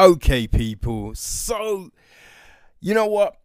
[0.00, 1.14] Okay, people.
[1.14, 1.90] So,
[2.80, 3.36] you know what?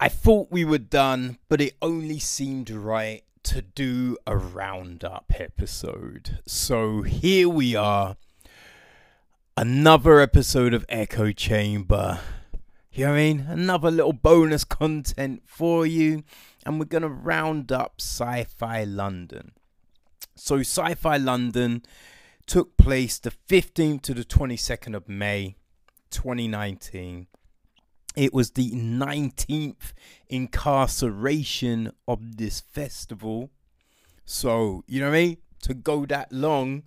[0.00, 6.38] I thought we were done, but it only seemed right to do a roundup episode.
[6.46, 8.16] So, here we are.
[9.54, 12.20] Another episode of Echo Chamber.
[12.90, 13.40] You know what I mean?
[13.46, 16.24] Another little bonus content for you.
[16.64, 19.52] And we're going to round up Sci Fi London.
[20.36, 21.82] So, Sci Fi London
[22.46, 25.56] took place the 15th to the 22nd of May
[26.10, 27.26] 2019.
[28.16, 29.92] It was the 19th
[30.28, 33.50] incarceration of this festival.
[34.24, 35.36] So, you know what I mean?
[35.62, 36.84] To go that long,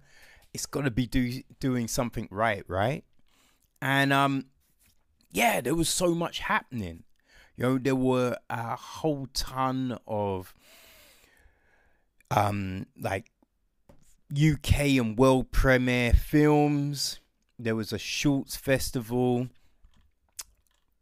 [0.54, 3.04] it's got to be do, doing something right, right?
[3.82, 4.46] And um
[5.32, 7.04] yeah, there was so much happening.
[7.56, 10.54] You know, there were a whole ton of
[12.32, 13.32] um like
[14.32, 17.20] UK and world premiere films
[17.60, 19.50] there was a Shorts Festival,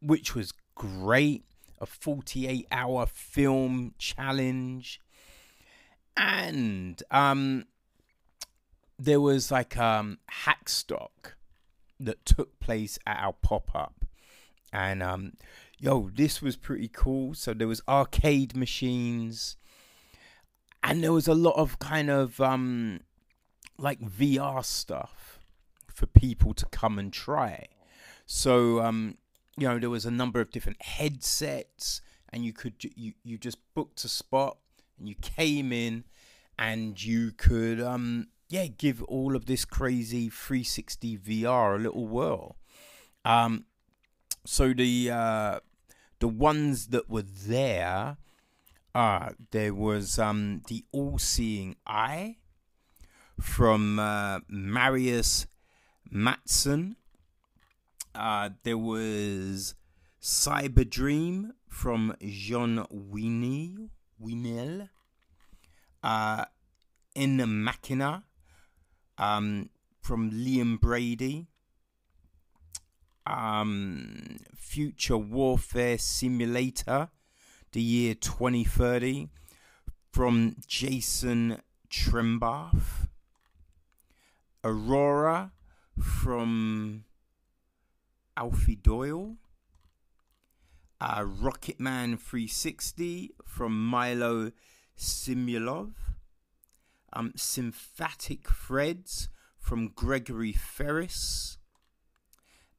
[0.01, 1.43] which was great.
[1.79, 4.99] A 48 hour film challenge.
[6.17, 7.65] And um,
[8.97, 11.35] there was like um, Hackstock
[11.99, 14.05] that took place at our pop up.
[14.73, 15.33] And um,
[15.77, 17.35] yo, this was pretty cool.
[17.35, 19.55] So there was arcade machines.
[20.81, 23.01] And there was a lot of kind of um,
[23.77, 25.36] like VR stuff
[25.97, 27.65] for people to come and try.
[28.27, 29.17] So, um,
[29.57, 33.57] you know, there was a number of different headsets, and you could you you just
[33.73, 34.57] booked a spot,
[34.99, 36.03] and you came in,
[36.59, 42.57] and you could um yeah give all of this crazy 360 VR a little whirl.
[43.25, 43.65] Um,
[44.45, 45.59] so the uh,
[46.19, 48.17] the ones that were there,
[48.93, 52.37] uh, there was um the All Seeing Eye
[53.41, 55.47] from uh, Marius
[56.11, 56.95] Matson.
[58.15, 59.75] Uh, there was
[60.21, 63.89] Cyber Dream from Jean Winnie
[64.21, 64.89] Winel.
[66.03, 66.45] Uh,
[67.15, 68.23] In the Machina
[69.17, 69.69] um,
[70.01, 71.47] from Liam Brady.
[73.25, 77.09] Um, Future Warfare Simulator,
[77.73, 79.27] the year 2030,
[80.11, 83.07] from Jason Trembath.
[84.63, 85.51] Aurora
[86.01, 87.05] from
[88.35, 89.37] Alfie Doyle.
[90.99, 94.51] Uh, Rocketman 360 from Milo
[94.97, 95.93] Simulov.
[97.13, 101.57] Um, Symphatic Threads from Gregory Ferris.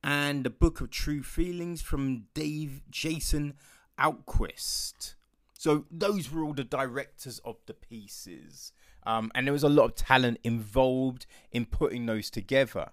[0.03, 3.55] And the Book of True Feelings from Dave Jason
[3.99, 5.15] Outquist.
[5.55, 8.73] So those were all the directors of the pieces.
[9.05, 12.91] Um, and there was a lot of talent involved in putting those together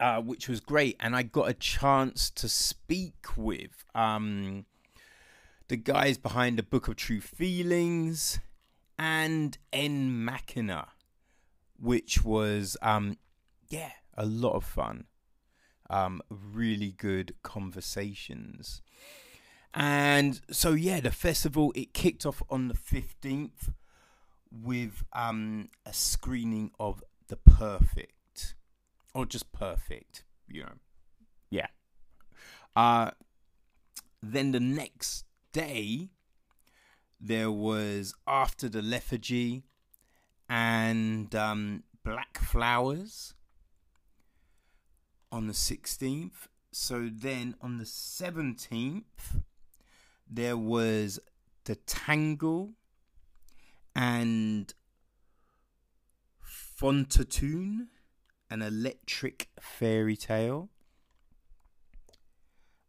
[0.00, 0.96] uh, which was great.
[1.00, 4.66] And I got a chance to speak with um,
[5.68, 8.38] the guys behind the Book of True Feelings
[8.98, 10.88] and En Machina,
[11.78, 13.16] which was, um,
[13.68, 15.04] yeah, a lot of fun.
[15.90, 18.82] Um, really good conversations.
[19.74, 23.72] And so, yeah, the festival, it kicked off on the 15th
[24.50, 28.12] with um, a screening of The Perfect
[29.14, 30.72] or just perfect, you know.
[31.50, 31.68] Yeah.
[32.74, 33.12] Uh
[34.22, 36.08] then the next day
[37.20, 39.62] there was after the lethargy
[40.48, 43.34] and um, black flowers
[45.32, 49.02] on the 16th so then on the 17th
[50.28, 51.18] there was
[51.64, 52.72] the tangle
[53.94, 54.74] and
[56.40, 57.88] Fontatoon
[58.54, 60.68] an electric fairy tale.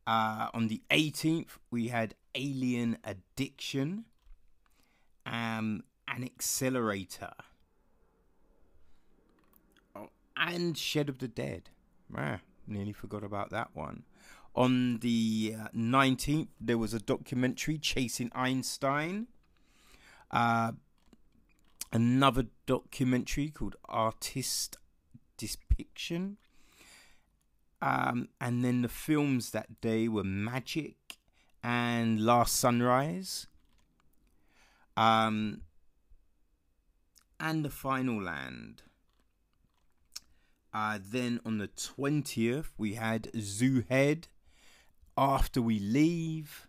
[0.05, 4.05] Uh, on the 18th, we had Alien Addiction,
[5.25, 7.31] um, an accelerator,
[9.95, 11.71] oh, and Shed of the Dead.
[12.15, 14.03] Ah, nearly forgot about that one.
[14.55, 19.25] On the uh, 19th, there was a documentary, Chasing Einstein.
[20.29, 20.73] Uh,
[21.91, 24.77] another documentary called Artist
[25.37, 26.37] depiction.
[27.81, 31.17] Um, and then the films that day were Magic
[31.63, 33.47] and Last Sunrise.
[34.97, 35.61] Um,
[37.39, 38.83] and The Final Land.
[40.73, 44.27] Uh, then on the 20th, we had Zoo Head,
[45.17, 46.67] After We Leave.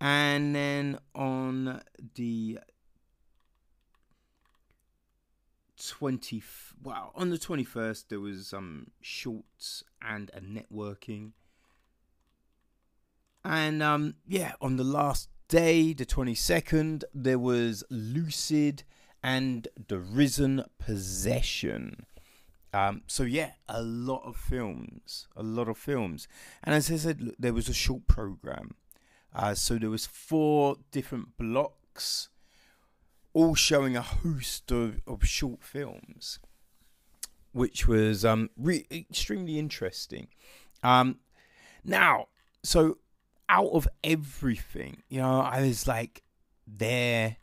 [0.00, 1.82] And then on
[2.14, 2.58] the
[5.86, 6.42] twenty
[6.82, 11.32] well on the twenty first there was um shorts and a networking,
[13.44, 18.82] and um yeah on the last day the twenty second there was lucid
[19.22, 22.06] and the risen possession.
[22.72, 26.28] Um, so yeah, a lot of films, a lot of films,
[26.62, 28.74] and as I said, look, there was a short program.
[29.34, 32.28] Uh, so there was four different blocks,
[33.32, 36.38] all showing a host of, of short films,
[37.52, 40.28] which was um, re- extremely interesting.
[40.82, 41.18] Um,
[41.84, 42.26] now,
[42.62, 42.98] so
[43.48, 46.22] out of everything, you know, I was like
[46.66, 47.36] there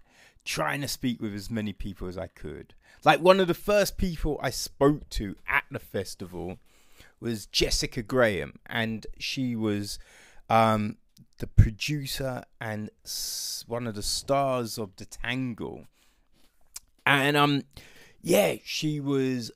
[0.43, 2.73] trying to speak with as many people as I could.
[3.03, 6.59] Like one of the first people I spoke to at the festival
[7.19, 9.99] was Jessica Graham, and she was
[10.49, 10.97] um,
[11.37, 12.89] the producer and
[13.67, 15.85] one of the stars of the Tangle.
[17.05, 17.63] And um,
[18.21, 19.51] yeah, she was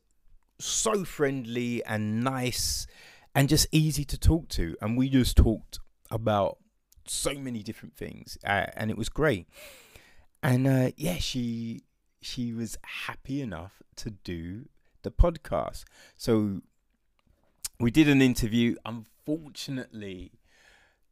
[0.59, 2.85] so friendly and nice,
[3.33, 4.75] and just easy to talk to.
[4.81, 5.79] And we just talked
[6.11, 6.57] about
[7.05, 9.47] so many different things, uh, and it was great.
[10.43, 11.83] And uh, yeah, she
[12.21, 14.65] she was happy enough to do
[15.03, 15.85] the podcast.
[16.17, 16.61] So
[17.79, 18.75] we did an interview.
[18.85, 20.31] Unfortunately,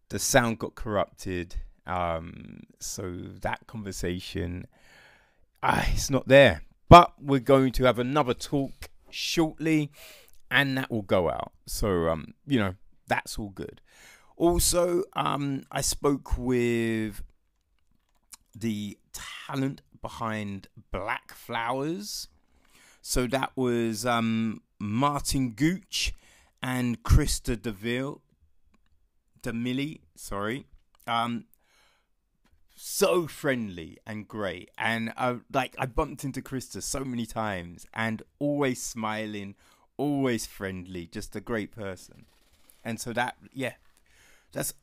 [0.10, 1.56] the sound got corrupted.
[1.86, 4.68] Um, so that conversation,
[5.64, 6.64] uh, it's not there.
[6.90, 9.92] But we're going to have another talk shortly,
[10.50, 11.52] and that will go out.
[11.66, 12.76] So um, you know,
[13.08, 13.82] that's all good.
[14.38, 17.24] Also, um, I spoke with
[18.56, 18.98] the
[19.48, 22.28] talent behind Black Flowers.
[23.02, 26.14] So that was um, Martin Gooch
[26.62, 28.22] and Krista DeVille,
[29.42, 30.66] DeMilly, sorry.
[31.08, 31.46] Um,
[32.76, 38.22] so friendly and great, and uh, like I bumped into Krista so many times, and
[38.40, 39.56] always smiling,
[39.98, 42.26] always friendly, just a great person.
[42.84, 43.74] And so that, yeah,
[44.52, 44.74] that's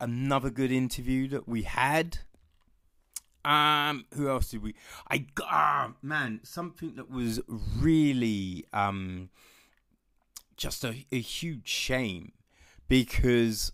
[0.00, 2.18] another good interview that we had.
[3.44, 4.74] Um, who else did we?
[5.08, 9.28] I ah man, something that was really um
[10.56, 12.32] just a, a huge shame
[12.88, 13.72] because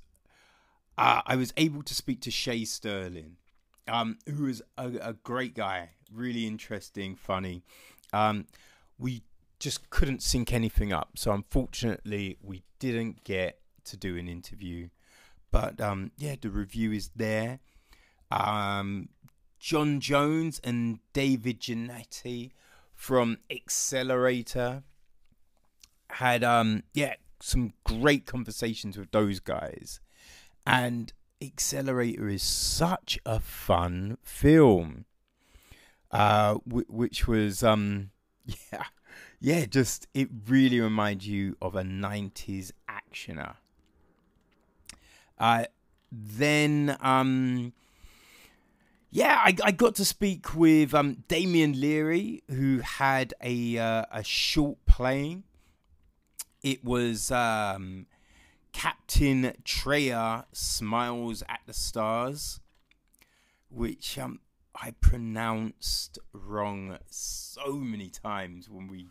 [0.99, 3.37] uh, I was able to speak to Shay Sterling,
[3.89, 7.63] um, who is a, a great guy, really interesting, funny.
[8.13, 8.47] Um,
[8.99, 9.23] we
[9.59, 14.89] just couldn't sync anything up, so unfortunately, we didn't get to do an interview.
[15.51, 17.61] But um, yeah, the review is there.
[18.31, 19.09] Um,
[19.59, 22.51] John James and David Janetti
[22.95, 24.83] from Accelerator
[26.11, 30.01] had um yeah some great conversations with those guys
[30.67, 35.05] and accelerator is such a fun film
[36.11, 38.11] uh w- which was um
[38.47, 38.85] yeah
[39.41, 43.57] yeah just it really reminds you of a 90s actioner
[45.39, 45.65] uh
[46.11, 47.73] then um
[49.15, 54.25] yeah, I, I got to speak with um, Damien Leary, who had a uh, a
[54.25, 55.45] short playing.
[56.63, 58.07] It was um,
[58.73, 62.61] Captain Treya smiles at the stars,
[63.69, 64.41] which um,
[64.75, 69.09] I pronounced wrong so many times when we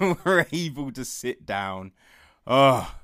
[0.24, 1.92] were able to sit down.
[2.46, 2.94] Oh,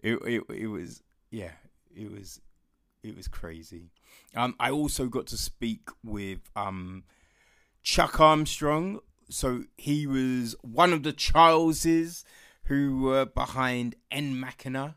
[0.00, 1.52] it it it was yeah,
[1.94, 2.40] it was
[3.02, 3.90] it was crazy.
[4.34, 7.04] Um, I also got to speak with um,
[7.82, 9.00] Chuck Armstrong.
[9.28, 12.24] So he was one of the Charleses
[12.64, 14.96] who were behind N Machina.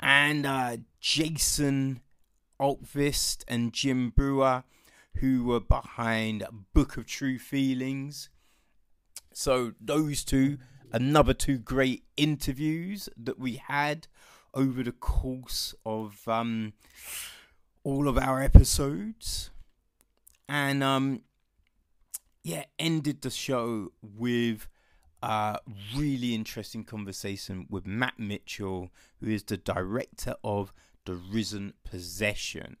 [0.00, 2.00] And uh, Jason
[2.58, 4.64] Altvist and Jim Brewer,
[5.16, 8.30] who were behind Book of True Feelings.
[9.32, 10.58] So those two,
[10.92, 14.06] another two great interviews that we had
[14.54, 16.72] over the course of um,
[17.84, 19.50] all of our episodes.
[20.48, 21.22] And um,
[22.42, 24.66] yeah, ended the show with
[25.22, 25.58] a
[25.94, 30.72] really interesting conversation with Matt Mitchell, who is the director of
[31.04, 32.76] The Risen Possession.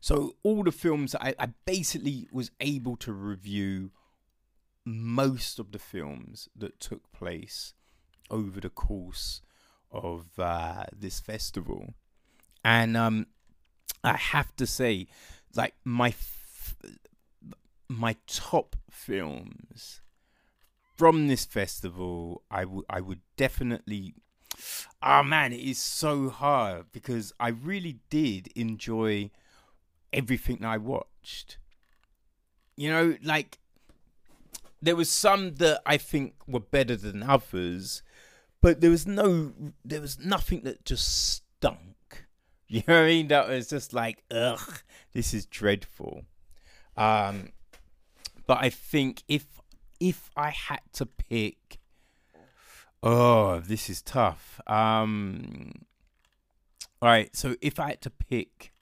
[0.00, 3.90] So, all the films I, I basically was able to review
[4.84, 7.74] most of the films that took place
[8.30, 9.42] over the course
[9.90, 11.94] of uh, this festival,
[12.64, 13.26] and um,
[14.04, 15.08] I have to say,
[15.54, 16.76] like my f-
[17.88, 20.00] my top films
[20.98, 24.14] from this festival, I would I would definitely.
[25.00, 29.30] Oh man, it is so hard because I really did enjoy
[30.12, 31.58] everything I watched.
[32.76, 33.58] You know, like
[34.82, 38.02] there was some that I think were better than others,
[38.60, 39.52] but there was no,
[39.84, 41.84] there was nothing that just stunk.
[42.70, 43.28] You know what I mean?
[43.28, 44.82] That was just like, ugh,
[45.14, 46.24] this is dreadful.
[46.98, 47.52] Um,
[48.46, 49.57] but I think if
[50.00, 51.78] if I had to pick,
[53.02, 54.60] oh, this is tough.
[54.66, 55.72] Um,
[57.00, 58.72] all right, so if I had to pick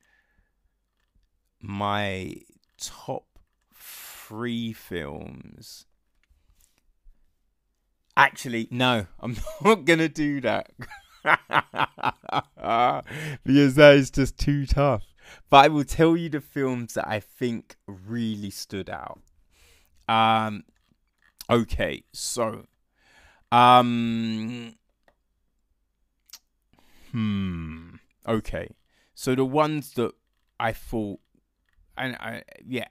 [1.60, 2.34] my
[2.78, 3.24] top
[3.74, 5.86] three films.
[8.16, 10.70] Actually, no, I'm not gonna do that
[13.44, 15.04] because that is just too tough.
[15.50, 19.20] But I will tell you the films that I think really stood out.
[20.08, 20.64] Um,
[21.50, 22.66] okay, so,
[23.52, 24.74] um,
[27.12, 27.94] hmm,
[28.26, 28.68] okay,
[29.14, 30.12] so the ones that
[30.58, 31.20] I thought,
[31.96, 32.88] and I yeah,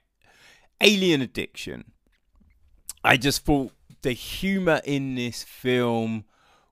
[0.80, 1.92] Alien Addiction.
[3.04, 3.72] I just thought
[4.02, 6.24] the humor in this film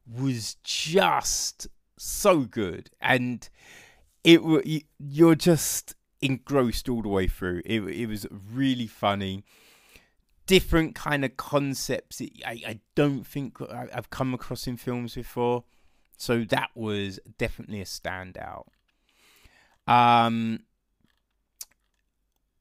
[0.06, 3.48] was just so good, and
[4.24, 4.40] it
[4.98, 7.62] you're just engrossed all the way through.
[7.64, 9.44] It it was really funny.
[10.46, 12.20] Different kind of concepts.
[12.44, 15.64] I I don't think I've come across in films before,
[16.16, 18.66] so that was definitely a standout.
[19.86, 20.60] Um,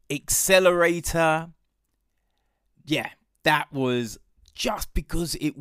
[0.10, 1.50] Accelerator.
[2.86, 3.10] Yeah,
[3.44, 4.18] that was
[4.54, 5.56] just because it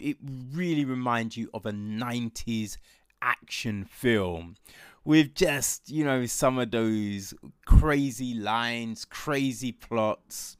[0.00, 0.16] it
[0.52, 2.76] really reminds you of a 90s
[3.20, 4.56] action film
[5.04, 7.34] with just, you know, some of those
[7.66, 10.56] crazy lines, crazy plots.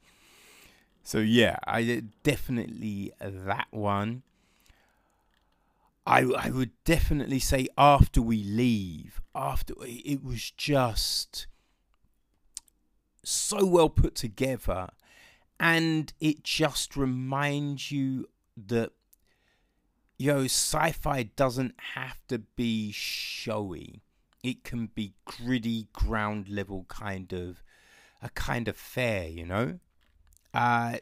[1.03, 4.23] So yeah, I definitely that one.
[6.05, 11.47] I I would definitely say after we leave, after it was just
[13.23, 14.89] so well put together
[15.59, 18.91] and it just reminds you that
[20.17, 24.01] you know sci-fi doesn't have to be showy
[24.41, 27.61] it can be gritty ground level kind of
[28.21, 29.79] a kind of fair you know
[30.53, 30.97] uh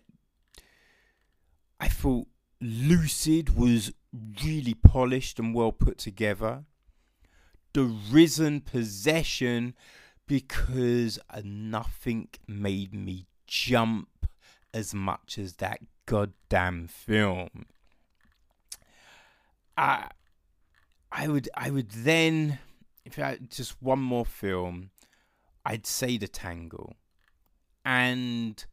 [1.80, 2.28] i thought
[2.60, 3.94] lucid was
[4.44, 6.64] really polished and well put together
[7.74, 9.76] the risen possession
[10.26, 14.28] because nothing made me jump
[14.74, 17.68] as much as that goddamn film.
[19.78, 20.10] I
[21.12, 22.60] I would I would then
[23.06, 24.90] if I just one more film,
[25.66, 26.96] I'd say The Tangle.
[27.86, 28.66] And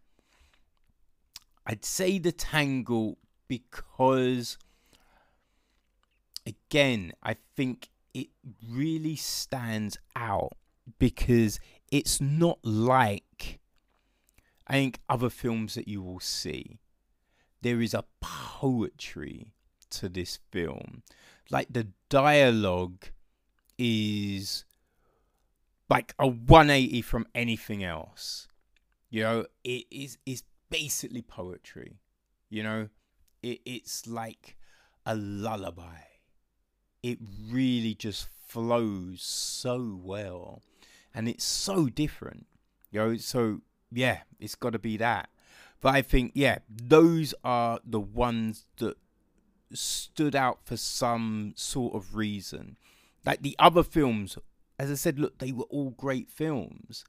[1.66, 3.18] I'd say The Tangle
[3.49, 4.59] because
[6.47, 8.28] again, I think it
[8.68, 10.52] really stands out
[10.99, 11.59] because
[11.90, 13.61] it's not like
[14.66, 16.78] I think other films that you will see.
[17.62, 19.52] There is a poetry
[19.90, 21.02] to this film.
[21.50, 23.06] Like the dialogue
[23.78, 24.64] is
[25.88, 28.49] like a 180 from anything else.
[29.11, 30.42] You know, it is is
[30.75, 32.00] basically poetry.
[32.50, 32.88] You know,
[33.43, 34.57] it, it's like
[35.07, 36.02] a lullaby.
[37.02, 40.62] It really just flows so well
[41.14, 42.47] and it's so different.
[42.90, 43.61] You know, so
[43.93, 45.28] yeah, it's got to be that.
[45.81, 48.97] But I think yeah, those are the ones that
[49.73, 52.76] stood out for some sort of reason.
[53.25, 54.38] Like the other films,
[54.78, 57.04] as I said, look, they were all great films.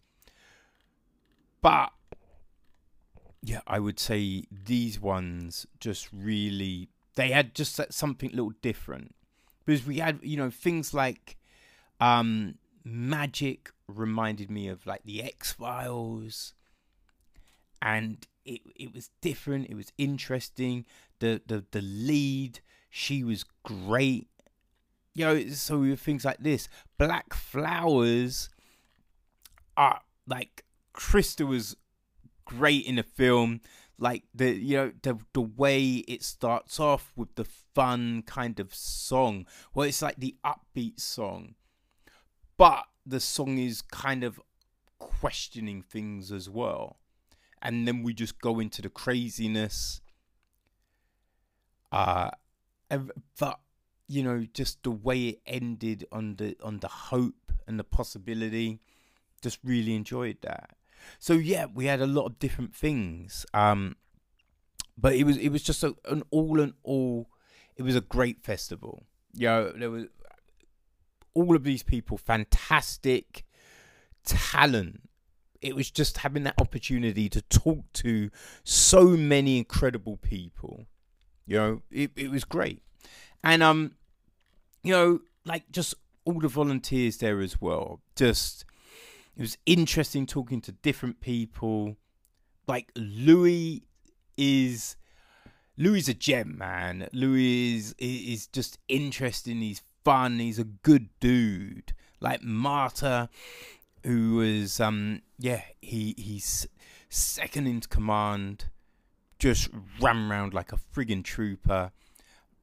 [1.62, 1.92] But
[3.46, 9.14] yeah, I would say these ones just really they had just something a little different
[9.64, 11.38] because we had you know things like
[12.02, 16.54] um magic reminded me of like the X Files,
[17.84, 19.70] and it it was different.
[19.70, 20.86] It was interesting.
[21.20, 24.28] The the the lead, she was great.
[25.14, 26.68] You know, so things like this.
[26.98, 28.50] Black Flowers
[29.78, 31.76] are like Krista was
[32.46, 33.62] great in the film.
[33.98, 38.74] Like the you know the the way it starts off with the fun kind of
[38.74, 39.46] song.
[39.74, 41.56] Well, it's like the upbeat song,
[42.58, 44.42] but the song is kind of
[45.00, 46.98] questioning things as well.
[47.62, 50.02] And then we just go into the craziness.
[51.92, 52.32] Uh
[53.40, 53.60] but
[54.08, 58.80] you know, just the way it ended on the on the hope and the possibility,
[59.42, 60.76] just really enjoyed that.
[61.20, 63.46] So yeah, we had a lot of different things.
[63.54, 63.96] Um
[64.98, 67.30] but it was it was just a, an all in all
[67.76, 69.06] it was a great festival.
[69.34, 70.06] You know, there was
[71.34, 73.46] all of these people, fantastic
[74.26, 75.02] talent,
[75.62, 78.30] it was just having that opportunity to talk to
[78.64, 80.86] so many incredible people.
[81.46, 82.82] You know, it, it was great.
[83.44, 83.94] And um,
[84.84, 88.02] you know, like just all the volunteers there as well.
[88.16, 88.66] Just
[89.36, 91.98] it was interesting talking to different people.
[92.68, 93.84] Like Louis
[94.38, 94.96] is
[95.78, 97.10] Louis is a gem, man.
[97.12, 99.60] Louis is, is just interesting.
[99.60, 100.40] He's fun.
[100.40, 101.94] He's a good dude.
[102.22, 103.30] Like Marta,
[104.04, 106.68] who was um yeah he he's
[107.10, 108.66] second in command,
[109.38, 111.92] just ran around like a friggin' trooper.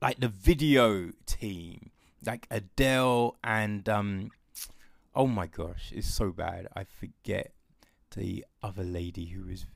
[0.01, 1.91] Like the video team,
[2.25, 4.31] like Adele and um
[5.15, 6.69] oh my gosh, it's so bad.
[6.75, 7.53] I forget
[8.15, 9.67] the other lady who was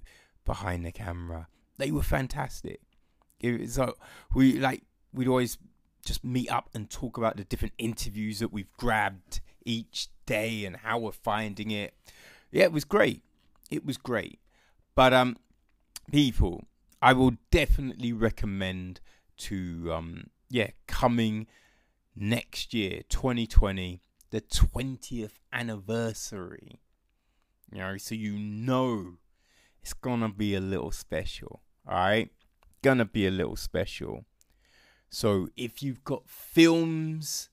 [0.44, 1.48] behind the camera.
[1.78, 2.80] They were fantastic.
[3.68, 3.94] So
[4.34, 5.58] we like we'd always
[6.04, 10.76] just meet up and talk about the different interviews that we've grabbed each day and
[10.76, 11.94] how we're finding it.
[12.50, 13.22] Yeah, it was great.
[13.70, 14.40] It was great.
[14.94, 15.36] But um
[16.10, 16.66] people,
[17.02, 19.00] I will definitely recommend
[19.38, 21.46] to um yeah, coming
[22.14, 24.00] next year, 2020,
[24.30, 26.80] the 20th anniversary.
[27.72, 29.18] You know, so you know
[29.82, 31.62] it's gonna be a little special.
[31.88, 32.30] Alright?
[32.82, 34.24] Gonna be a little special.
[35.08, 37.48] So if you've got films,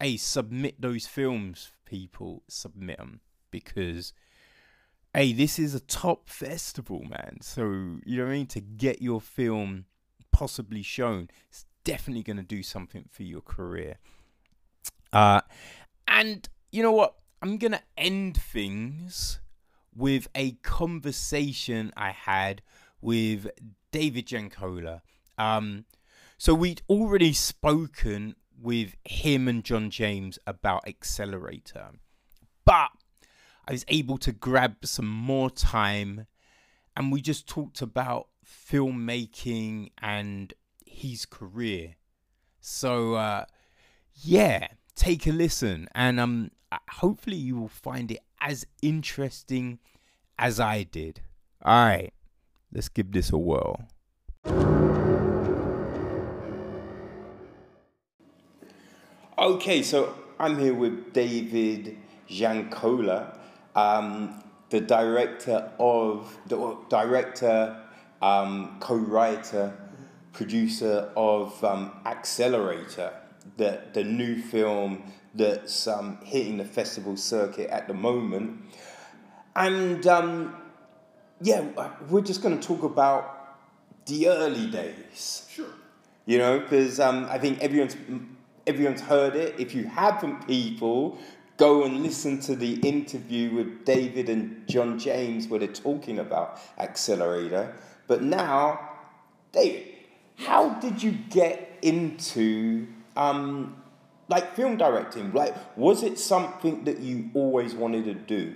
[0.00, 2.42] hey, submit those films, people.
[2.48, 4.12] Submit them because,
[5.14, 7.38] hey, this is a top festival, man.
[7.40, 7.62] So
[8.04, 8.46] you know what I mean.
[8.48, 9.86] To get your film
[10.32, 13.96] possibly shown, it's definitely going to do something for your career.
[15.12, 15.40] Uh,
[16.18, 17.14] and you know what?
[17.40, 19.38] I'm going to end things
[19.94, 22.60] with a conversation I had
[23.00, 23.46] with
[23.92, 25.02] David Giancola.
[25.38, 25.84] Um,
[26.36, 31.90] so we'd already spoken with him and John James about Accelerator,
[32.64, 32.90] but
[33.68, 36.26] I was able to grab some more time
[36.96, 40.52] and we just talked about filmmaking and
[40.84, 41.94] his career.
[42.58, 43.44] So, uh,
[44.16, 44.66] yeah,
[44.98, 46.50] take a listen and um,
[46.90, 49.78] hopefully you will find it as interesting
[50.38, 51.20] as I did.
[51.64, 52.12] All right,
[52.72, 53.88] let's give this a whirl.
[59.38, 63.38] Okay, so I'm here with David Giancola,
[63.76, 67.76] um, the director of the director,
[68.20, 69.76] um, co-writer,
[70.32, 73.12] producer of um, Accelerator,
[73.56, 75.02] the the new film
[75.34, 78.60] that's um, hitting the festival circuit at the moment,
[79.56, 80.56] and um,
[81.40, 81.64] yeah,
[82.08, 83.38] we're just going to talk about
[84.06, 85.46] the early days.
[85.50, 85.66] Sure.
[86.26, 87.96] You know, because um, I think everyone's
[88.66, 89.54] everyone's heard it.
[89.58, 91.18] If you haven't, people,
[91.56, 96.60] go and listen to the interview with David and John James where they're talking about
[96.78, 97.74] Accelerator.
[98.06, 98.90] But now,
[99.52, 99.86] David,
[100.36, 102.86] how did you get into
[103.18, 103.82] um,
[104.28, 105.32] like film directing?
[105.32, 108.54] Like, was it something that you always wanted to do?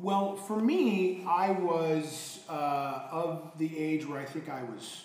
[0.00, 5.04] Well, for me, I was uh, of the age where I think I was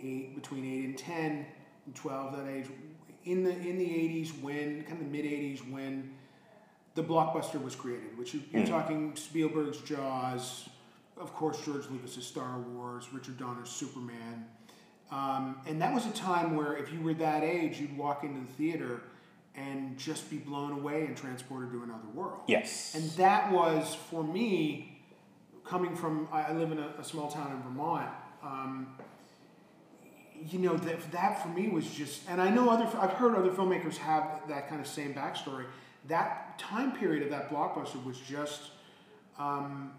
[0.00, 1.46] eight, between eight and ten,
[1.86, 2.36] and twelve.
[2.36, 2.66] That age,
[3.24, 6.12] in the in the '80s, when kind of the mid '80s, when
[6.94, 8.68] the blockbuster was created, which you're mm.
[8.68, 10.68] talking Spielberg's Jaws,
[11.20, 14.46] of course George Lucas's Star Wars, Richard Donner's Superman,
[15.10, 18.40] um, and that was a time where if you were that age, you'd walk into
[18.40, 19.02] the theater
[19.54, 22.42] and just be blown away and transported to another world.
[22.46, 22.94] Yes.
[22.94, 25.00] And that was for me,
[25.64, 28.08] coming from I live in a, a small town in Vermont.
[28.42, 28.88] Um,
[30.50, 33.50] you know that that for me was just, and I know other I've heard other
[33.50, 35.64] filmmakers have that kind of same backstory.
[36.08, 38.62] That time period of that blockbuster was just,
[39.38, 39.92] um,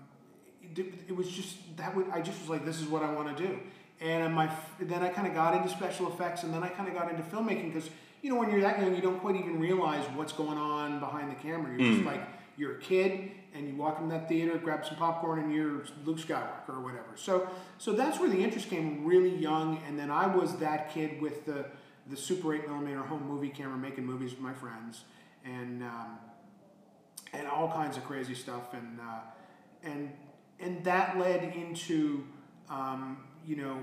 [0.61, 3.35] it, it, was just that would I just was like this is what I want
[3.35, 3.59] to do,
[4.01, 6.95] and my then I kind of got into special effects, and then I kind of
[6.95, 7.89] got into filmmaking because
[8.21, 11.31] you know when you're that young you don't quite even realize what's going on behind
[11.31, 11.71] the camera.
[11.71, 11.93] You're mm.
[11.95, 12.21] just like
[12.57, 16.17] you're a kid and you walk into that theater, grab some popcorn, and you're Luke
[16.17, 17.09] Skywalker or whatever.
[17.15, 21.21] So, so that's where the interest came really young, and then I was that kid
[21.21, 21.65] with the
[22.09, 25.03] the Super 8 millimeter home movie camera, making movies with my friends,
[25.43, 26.19] and um,
[27.33, 29.19] and all kinds of crazy stuff, and uh,
[29.83, 30.11] and
[30.59, 32.23] and that led into
[32.69, 33.77] um, you know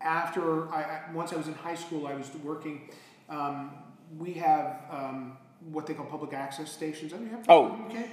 [0.00, 2.88] after I once I was in high school, I was working.
[3.28, 3.72] Um,
[4.16, 5.36] we have um,
[5.70, 7.12] what they call public access stations.
[7.12, 8.10] I mean, have oh, okay.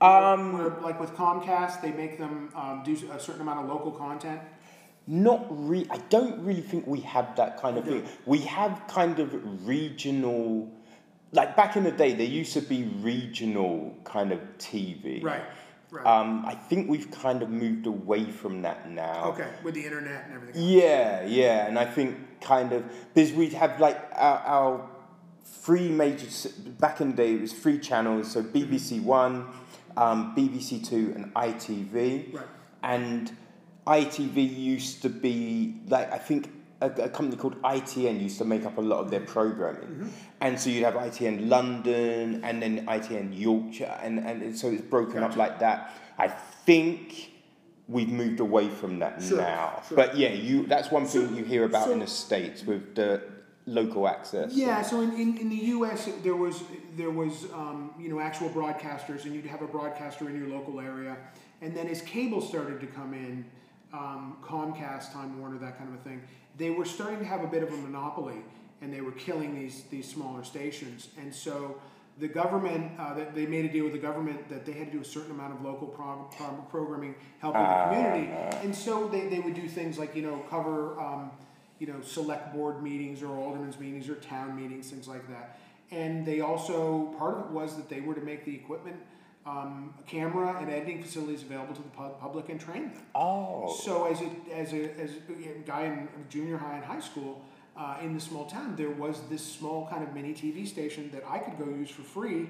[0.00, 3.92] Um, where, like with Comcast, they make them um, do a certain amount of local
[3.92, 4.40] content.
[5.06, 5.86] Not re.
[5.90, 8.06] I don't really think we have that kind of thing.
[8.26, 10.70] We have kind of regional.
[11.34, 15.24] Like back in the day, there used to be regional kind of TV.
[15.24, 15.42] Right.
[15.92, 16.06] Right.
[16.06, 19.24] Um, I think we've kind of moved away from that now.
[19.32, 20.62] Okay, with the internet and everything.
[20.66, 24.88] Yeah, yeah, and I think kind of because we'd have like our, our
[25.44, 26.26] three major
[26.80, 29.48] back in the day it was three channels, so BBC One,
[29.98, 32.32] um, BBC Two, and ITV.
[32.32, 32.46] Right.
[32.82, 33.36] And
[33.86, 36.50] ITV used to be like I think
[36.82, 40.08] a, a company called ITN used to make up a lot of their programming, Mm-hmm.
[40.40, 45.22] and so you'd have ITN London and then ITN Yorkshire, and and so it's broken
[45.22, 45.78] up like that.
[46.18, 47.28] I think.
[47.88, 49.96] We've moved away from that Sure, now, sure.
[49.96, 53.20] but yeah, you that's one thing So- you hear about in the states with the
[53.66, 54.54] local access.
[54.54, 56.08] Yeah, so in, in, in the U.S.
[56.22, 56.62] there was
[56.96, 60.80] there was um, you know actual broadcasters, and you'd have a broadcaster in your local
[60.80, 61.16] area,
[61.60, 63.44] and then as cable started to come in,
[63.92, 66.22] um, Comcast, Time Warner, that kind of a thing,
[66.56, 68.38] they were starting to have a bit of a monopoly,
[68.80, 71.80] and they were killing these these smaller stations, and so.
[72.18, 75.00] The government, uh, they made a deal with the government that they had to do
[75.00, 78.30] a certain amount of local pro- pro- programming, helping the community,
[78.62, 81.30] and so they, they would do things like you know cover um,
[81.82, 85.58] you know, select board meetings or aldermen's meetings or town meetings, things like that.
[85.90, 88.94] And they also, part of it was that they were to make the equipment,
[89.44, 93.02] um, camera and editing facilities available to the pub- public and train them.
[93.14, 93.74] Oh.
[93.84, 97.44] So as a, as a, as a guy in junior high and high school,
[97.76, 101.24] uh, in the small town, there was this small kind of mini TV station that
[101.26, 102.48] I could go use for free,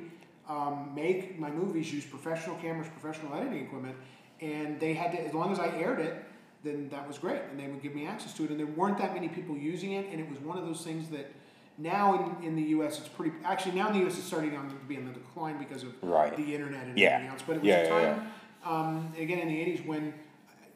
[0.48, 3.96] um, make my movies, use professional cameras, professional editing equipment,
[4.40, 6.24] and they had to, as long as I aired it,
[6.64, 8.50] then that was great, and they would give me access to it.
[8.50, 11.08] And there weren't that many people using it, and it was one of those things
[11.10, 11.32] that
[11.78, 12.98] now in, in the U.S.
[12.98, 13.34] it's pretty.
[13.44, 14.16] Actually, now in the U.S.
[14.18, 16.36] it's starting on to be on the decline because of Right.
[16.36, 17.08] the internet and Yeah.
[17.14, 17.42] everything else.
[17.46, 18.32] But it was Yeah, a yeah, time,
[18.64, 20.14] um, again in the '80s when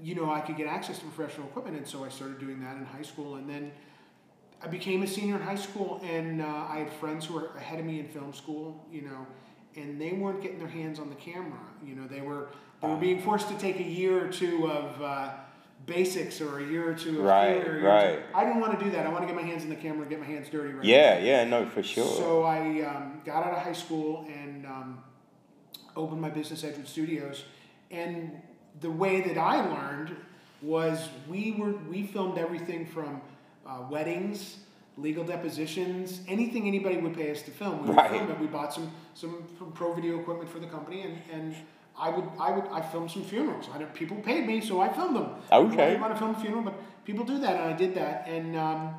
[0.01, 2.77] you know I could get access to professional equipment, and so I started doing that
[2.77, 3.73] in high school, and then
[4.63, 7.79] I became a senior in high school, and uh, I had friends who were ahead
[7.79, 9.27] of me in film school, you know,
[9.77, 11.61] and they weren't getting their hands on the camera.
[11.85, 12.49] You know, they were
[12.81, 15.31] they were being forced to take a year or two of uh,
[15.87, 17.73] basics or a year or two of Right, theater.
[17.75, 18.19] or a year or two- right.
[18.35, 19.07] I didn't want to do that.
[19.07, 20.73] I want to get my hands in the camera, and get my hands dirty.
[20.75, 22.05] Right Yeah, yeah, no, for sure.
[22.07, 24.99] so I um, got out of high school and um,
[25.97, 27.45] opened my business Edgewood Studios,
[27.91, 28.33] and
[28.81, 30.15] the way that I learned
[30.63, 33.21] was we were we filmed everything from
[33.67, 34.59] uh, weddings,
[34.97, 37.83] legal depositions, anything anybody would pay us to film.
[37.83, 38.11] We would Right.
[38.11, 38.41] film it.
[38.41, 39.45] We bought some some
[39.75, 41.55] pro video equipment for the company, and and.
[41.99, 43.69] I would, I would, I filmed some funerals.
[43.75, 45.31] I people paid me, so I filmed them.
[45.51, 45.83] Okay.
[45.83, 48.27] I didn't want to film a funeral, but people do that, and I did that,
[48.29, 48.95] and um,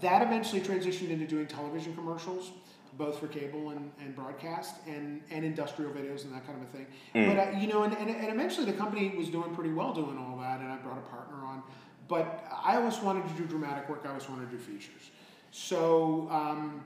[0.00, 2.52] that eventually transitioned into doing television commercials,
[2.96, 6.72] both for cable and, and broadcast, and, and industrial videos and that kind of a
[6.72, 6.86] thing.
[7.12, 10.18] But uh, you know, and, and, and eventually the company was doing pretty well doing
[10.18, 11.62] all that, and I brought a partner on.
[12.06, 14.02] But I always wanted to do dramatic work.
[14.04, 15.10] I always wanted to do features.
[15.50, 16.84] So um,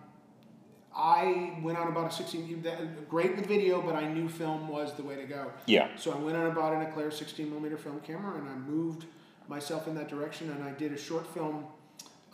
[0.94, 4.94] I went on about a 16, that- great with video, but I knew film was
[4.94, 5.50] the way to go.
[5.66, 5.88] Yeah.
[5.96, 9.06] So I went on about an Eclair 16 millimeter film camera and I moved
[9.48, 11.66] myself in that direction and I did a short film.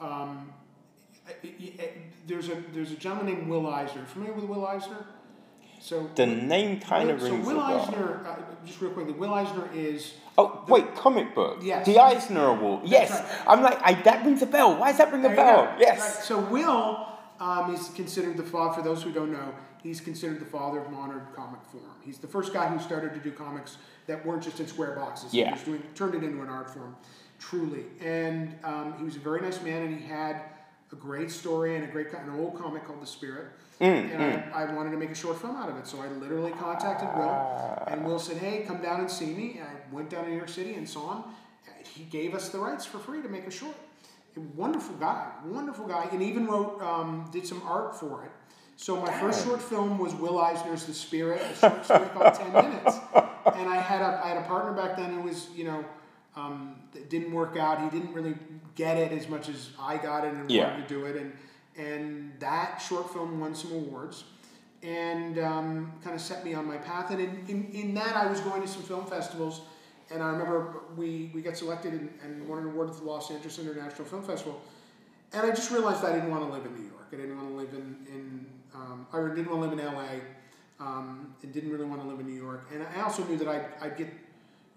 [0.01, 0.53] Um,
[2.27, 4.05] there's a there's a gentleman named Will Eisner.
[4.07, 5.05] Familiar with Will Eisner?
[5.81, 7.81] So the name kind of so rings Will a bell.
[7.81, 11.59] Eisner, uh, just real quickly, Will Eisner is Oh wait, comic book.
[11.63, 11.87] Yes.
[11.87, 12.83] The Eisner Award.
[12.85, 13.11] Yes.
[13.11, 13.25] right.
[13.47, 14.77] I'm like, I, that rings a bell.
[14.79, 15.77] Why does that ring a There bell?
[15.79, 15.99] Yes.
[16.01, 16.25] Right.
[16.25, 17.07] So Will
[17.41, 18.75] um, is considered the father.
[18.75, 21.85] For those who don't know, he's considered the father of modern comic form.
[22.03, 25.35] He's the first guy who started to do comics that weren't just in square boxes.
[25.35, 25.47] Yeah.
[25.47, 26.97] He was doing turned it into an art form,
[27.39, 27.85] truly.
[28.01, 30.43] And um, he was a very nice man, and he had
[30.91, 33.47] a great story and a great an old comic called The Spirit.
[33.81, 34.23] Mm, and
[34.53, 37.09] I, I wanted to make a short film out of it, so I literally contacted
[37.17, 40.31] Will, and Will said, "Hey, come down and see me." And I went down to
[40.31, 41.25] New York City and saw him.
[41.95, 43.77] He gave us the rights for free to make a short.
[44.37, 48.31] A wonderful guy, wonderful guy, and even wrote, um, did some art for it.
[48.77, 52.53] So my first short film was Will Eisner's The Spirit, a short story called Ten
[52.53, 52.97] Minutes.
[53.57, 55.85] And I had a I had a partner back then who was, you know,
[56.37, 57.83] um, that didn't work out.
[57.83, 58.37] He didn't really
[58.77, 60.71] get it as much as I got it and Yeah.
[60.71, 61.17] wanted to do it.
[61.17, 61.33] And
[61.77, 64.25] and that short film won some awards
[64.83, 67.11] and um, kind of set me on my path.
[67.11, 69.63] And in, in, in that, I was going to some film festivals.
[70.11, 73.31] And I remember we, we got selected and, and won an award at the Los
[73.31, 74.61] Angeles International Film Festival.
[75.33, 77.09] And I just realized I didn't want to live in New York.
[77.13, 80.21] I didn't want to live in, in um, I didn't want to live in LA.
[80.81, 82.69] Um, and didn't really want to live in New York.
[82.73, 84.15] And I also knew that I'd, I'd get,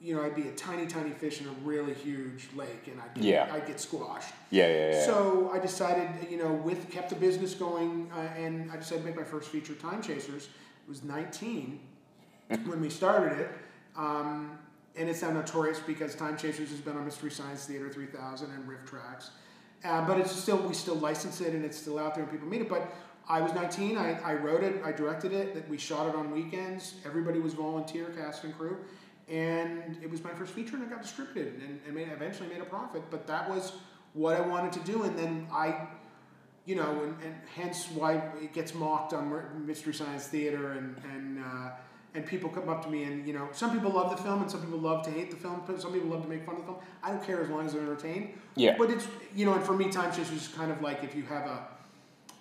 [0.01, 3.13] you know, I'd be a tiny, tiny fish in a really huge lake and I'd
[3.13, 3.49] get, Yeah.
[3.53, 4.33] I'd get squashed.
[4.49, 5.05] Yeah, yeah, yeah.
[5.05, 9.09] So I decided, you know, with kept the business going, uh, and I decided to
[9.09, 10.45] make my first feature, Time Chasers.
[10.45, 11.79] It was 19
[12.65, 13.51] when we started it,
[13.95, 14.57] um,
[14.95, 18.67] and it's now notorious because Time Chasers has been on Mystery Science Theater 3000 and
[18.67, 19.29] RiffTrax,
[19.83, 22.47] uh, but it's still we still license it and it's still out there and people
[22.47, 22.69] meet it.
[22.69, 22.93] But
[23.27, 23.97] I was 19.
[23.97, 24.81] I, I wrote it.
[24.83, 25.53] I directed it.
[25.53, 26.95] That we shot it on weekends.
[27.05, 28.77] Everybody was volunteer, cast and crew,
[29.29, 32.61] and it was my first feature, and it got distributed, and, and made, eventually made
[32.61, 33.03] a profit.
[33.09, 33.73] But that was
[34.13, 35.87] what I wanted to do, and then I,
[36.65, 41.39] you know, and, and hence why it gets mocked on Mystery Science Theater, and and
[41.39, 41.69] uh,
[42.13, 44.51] and people come up to me, and you know, some people love the film, and
[44.51, 46.67] some people love to hate the film, some people love to make fun of the
[46.67, 46.77] film.
[47.03, 48.33] I don't care as long as they're entertained.
[48.55, 48.75] Yeah.
[48.77, 51.23] But it's you know, and for me, Time Chasers is kind of like if you
[51.23, 51.67] have a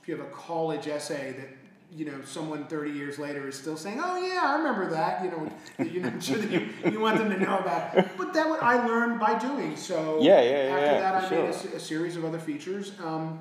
[0.02, 1.48] if you have a college essay that
[1.92, 5.30] you know someone 30 years later is still saying oh yeah i remember that you
[5.30, 5.52] know
[5.92, 8.06] you know sure that you, you want them to know about it.
[8.16, 11.34] but that what i learned by doing so Yeah, yeah, after yeah, that i for
[11.34, 13.40] made a, a series of other features um,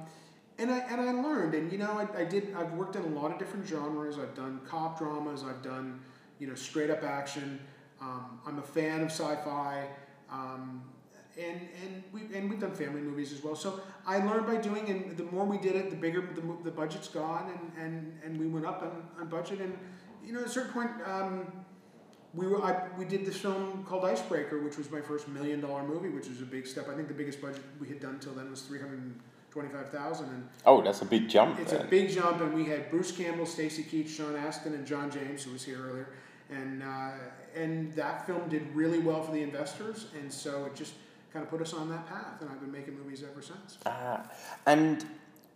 [0.58, 3.08] and I, and I learned and you know I, I did I've worked in a
[3.08, 6.00] lot of different genres I've done cop dramas I've done
[6.39, 7.60] you know straight up action
[8.02, 9.88] um, I'm a fan of sci-fi
[10.32, 10.82] um,
[11.38, 13.56] and and we and we've done family movies as well.
[13.56, 16.71] So I learned by doing, and the more we did it, the bigger the, the
[16.71, 19.60] budget's gone, and, and, and we went up on, on budget.
[19.62, 19.78] And
[20.25, 21.52] you know, at a certain point, um,
[22.34, 25.84] we were I, we did this film called Icebreaker, which was my first million dollar
[25.84, 26.89] movie, which was a big step.
[26.89, 29.13] I think the biggest budget we had done till then was three hundred
[29.52, 31.60] twenty five thousand, and Oh, that's a big jump.
[31.60, 31.86] it's then.
[31.86, 35.43] a big jump, and we had Bruce Campbell, Stacy Keach, Sean Astin, and John James,
[35.43, 36.10] who was here earlier,
[36.49, 37.12] and uh,
[37.55, 40.93] and that film did really well for the investors, and so it just
[41.31, 43.77] kind of put us on that path, and I've been making movies ever since.
[43.85, 44.23] Ah,
[44.65, 45.05] and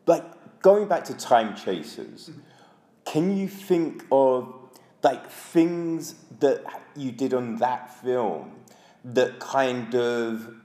[0.06, 0.23] like
[0.62, 2.32] going back to Time Chasers,
[3.06, 4.53] can you think of
[5.01, 6.63] like things that
[6.95, 8.51] you did on that film
[9.03, 10.56] that kind of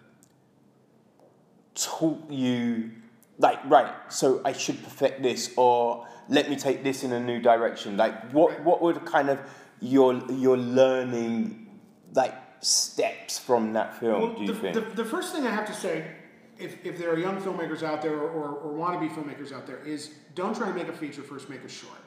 [1.75, 2.91] taught you
[3.39, 7.41] like right so i should perfect this or let me take this in a new
[7.41, 7.97] direction?
[7.97, 9.39] Like what what would kind of
[9.81, 11.67] your your learning
[12.15, 15.51] like steps from that film Well, do you the, think the, the first thing I
[15.51, 16.11] have to say,
[16.59, 19.79] if, if there are young filmmakers out there or, or, or wannabe filmmakers out there,
[19.87, 22.01] is don't try to make a feature first, make a short.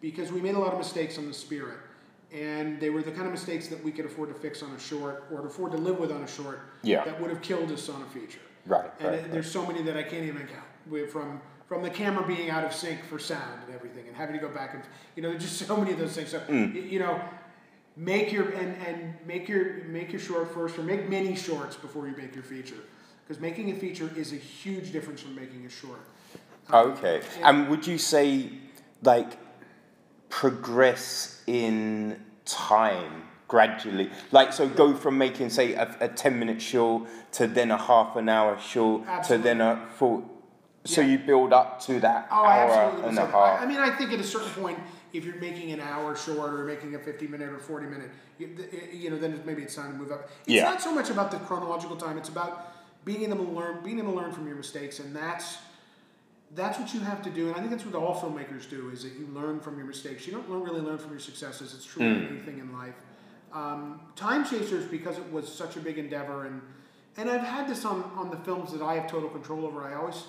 [0.00, 1.76] Because we made a lot of mistakes on the spirit.
[2.32, 4.80] And they were the kind of mistakes that we could afford to fix on a
[4.80, 7.04] short or to afford to live with on a short Yeah.
[7.04, 8.40] that would have killed us on a feature.
[8.64, 10.64] right And right, it- there's so many that I can't even count.
[10.90, 11.42] we from
[11.72, 14.52] from the camera being out of sync for sound and everything, and having to go
[14.52, 14.82] back and
[15.16, 16.28] you know, there's just so many of those things.
[16.28, 16.90] So Mm.
[16.90, 17.18] you know,
[17.96, 22.06] make your and, and make your make your short first, or make many shorts before
[22.06, 22.82] you make your feature,
[23.24, 26.00] because making a feature is a huge difference from making a short.
[26.68, 27.22] Um, Okay.
[27.38, 27.48] yeah.
[27.48, 28.50] And would you say,
[29.02, 29.38] like,
[30.28, 34.10] progress in time gradually?
[34.30, 38.14] Like, so go from making, say, a, a 10 minute short to then a half
[38.16, 40.28] an hour short to then a full.
[40.84, 41.08] So Yeah.
[41.08, 43.34] you build up to that Oh, I hour and a that.
[43.34, 44.78] I, mean, I think at a certain point,
[45.12, 48.48] if you're making an hour short or making a 50 minute or 40 minute, you,
[48.92, 50.28] you know, then maybe it's time to move up.
[50.40, 50.64] It's Yeah.
[50.64, 52.72] not so much about the chronological time; it's about
[53.04, 55.58] being able to learn, being able to learn from your mistakes, and that's
[56.54, 57.46] that's what you have to do.
[57.46, 60.26] And I think that's what all filmmakers do: is that you learn from your mistakes.
[60.26, 61.74] You don't really learn from your successes.
[61.74, 62.94] It's true in anything in life.
[63.52, 66.60] Um, Time Chasers, because it was such a big endeavor, and
[67.16, 69.84] and I've had this on on the films that I have total control over.
[69.84, 70.24] I always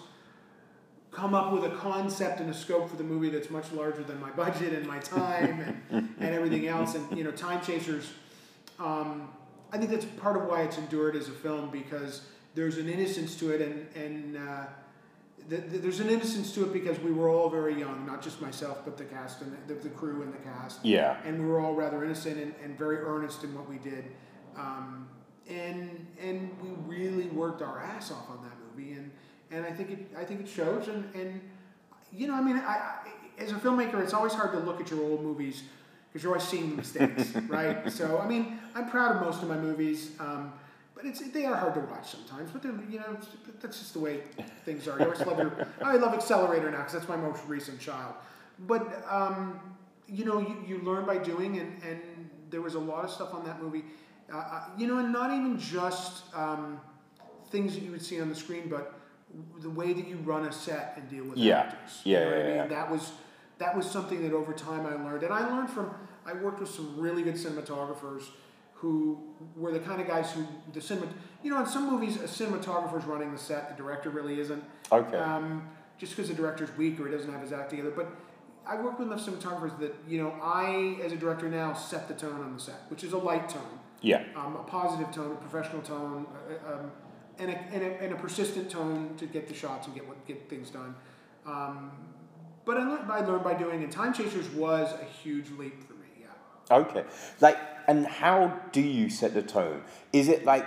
[1.13, 4.19] come up with a concept and a scope for the movie that's much larger than
[4.19, 6.95] my budget and my time and, and everything else.
[6.95, 8.11] And you know, Time Chasers,
[8.79, 9.29] um,
[9.71, 12.21] I think that's part of why it's endured as a film because
[12.55, 14.65] there's an innocence to it, and and uh,
[15.49, 18.41] th- th- there's an innocence to it because we were all very young, not just
[18.41, 21.17] myself, but the cast and the, the crew and the cast Yeah.
[21.25, 24.05] and we were all rather innocent and, and very earnest in what we did.
[24.55, 25.07] Um,
[25.49, 29.11] and and we really worked our ass off on that movie, and,
[29.53, 30.87] and I think it I think it shows.
[30.87, 31.41] And, and
[32.11, 32.97] you know, I mean, I,
[33.37, 35.63] as a filmmaker, it's always hard to look at your old movies
[36.07, 37.91] because you're always seeing the mistakes, right?
[37.91, 40.11] So I mean, I'm proud of most of my movies.
[40.19, 40.53] Um,
[40.95, 42.51] but it's they are hard to watch sometimes.
[42.51, 43.17] But they're you know
[43.61, 44.21] that's just the way
[44.65, 44.97] things are.
[44.97, 48.13] You always love your I love Accelerator now because that's my most recent child.
[48.67, 49.59] But um,
[50.07, 51.99] you know you, you learn by doing, and and
[52.49, 53.83] there was a lot of stuff on that movie.
[54.31, 56.79] Uh, uh, you know, and not even just um,
[57.51, 58.99] things that you would see on the screen, but
[59.59, 61.59] the way that you run a set and deal with Yeah.
[61.59, 62.01] actors.
[62.03, 62.55] Yeah, you know what yeah, I mean?
[62.57, 62.67] yeah.
[62.67, 63.11] That was
[63.59, 65.93] that was something that over time I learned, and I learned from
[66.25, 68.23] I worked with some really good cinematographers
[68.73, 69.21] who
[69.55, 71.07] were the kind of guys who the cinema.
[71.43, 74.63] You know, in some movies, a cinematographer's running the set, the director really isn't.
[74.91, 75.17] Okay.
[75.17, 78.07] Um, just because the director's weak or he doesn't have his act together, but.
[78.65, 82.13] I work with enough cinematographers that you know I, as a director now, set the
[82.13, 84.21] tone on the set, which is a light tone yeah.
[84.35, 86.27] um, a positive tone, a professional tone,
[86.67, 86.91] uh, um,
[87.39, 90.25] and, a, and, a, and a persistent tone to get the shots and get what
[90.25, 90.95] get things done.
[91.45, 91.91] Um,
[92.65, 95.93] but I learned, I learned by doing, and Time Chasers was a huge leap for
[95.93, 96.07] me.
[96.21, 96.77] Yeah.
[96.77, 97.03] Okay.
[97.41, 99.83] Like, and how do you set the tone?
[100.13, 100.65] Is it like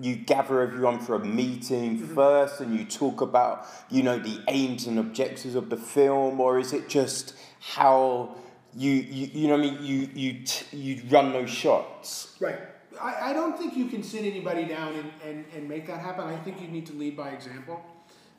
[0.00, 4.86] you gather everyone for a meeting first and you talk about, you know, the aims
[4.86, 8.36] and objectives of the film, or is it just how
[8.76, 12.36] you, you, you know what I mean, you, you, t- you run those shots?
[12.38, 12.58] Right.
[13.00, 16.26] I, I don't think you can sit anybody down and, and, and make that happen.
[16.26, 17.84] I think you need to lead by example.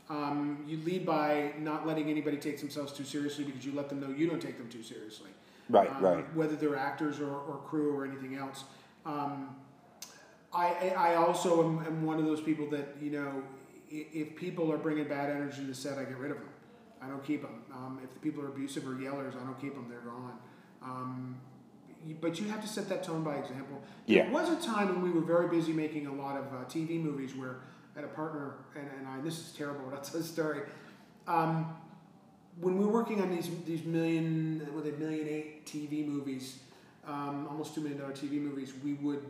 [0.09, 3.99] Um, you lead by not letting anybody take themselves too seriously because you let them
[3.99, 5.29] know you don't take them too seriously.
[5.69, 6.35] Right, um, right.
[6.35, 8.63] Whether they're actors or, or crew or anything else.
[9.05, 9.55] Um,
[10.51, 13.43] I, I also am, am one of those people that, you know,
[13.91, 16.49] if people are bringing bad energy to the set, I get rid of them.
[17.01, 17.63] I don't keep them.
[17.71, 19.87] Um, if the people are abusive or yellers, I don't keep them.
[19.89, 20.37] They're gone.
[22.05, 23.81] Um, but you have to set that tone by example.
[24.05, 24.23] Yeah.
[24.23, 27.01] There was a time when we were very busy making a lot of uh, TV
[27.01, 27.57] movies where
[27.95, 30.61] I had a partner, and, and I, this is terrible, but I'll tell the story.
[31.27, 31.75] Um,
[32.59, 36.59] when we were working on these these million, with a million eight TV movies,
[37.07, 39.29] um, almost two million dollar TV movies, we would,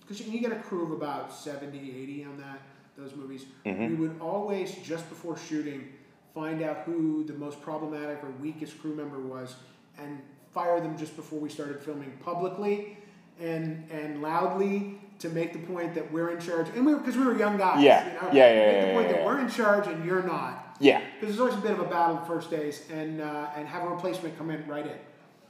[0.00, 2.60] because you, you get a crew of about 70, 80 on that
[2.96, 3.46] those movies.
[3.64, 5.88] We would always just before shooting
[6.34, 9.54] find out who the most problematic or weakest crew member was,
[9.98, 10.20] and
[10.54, 12.96] fire them just before we started filming publicly
[13.40, 16.68] and and loudly to make the point that we're in charge.
[16.74, 18.06] And we because we were young guys, Yeah.
[18.06, 19.26] you know, Yeah, yeah, make yeah, the point yeah, that yeah.
[19.26, 20.76] we're in charge and you're not.
[20.80, 21.00] Yeah.
[21.20, 23.82] Because there's always a bit of a battle the first days, and uh, and have
[23.84, 24.98] a replacement come in right in,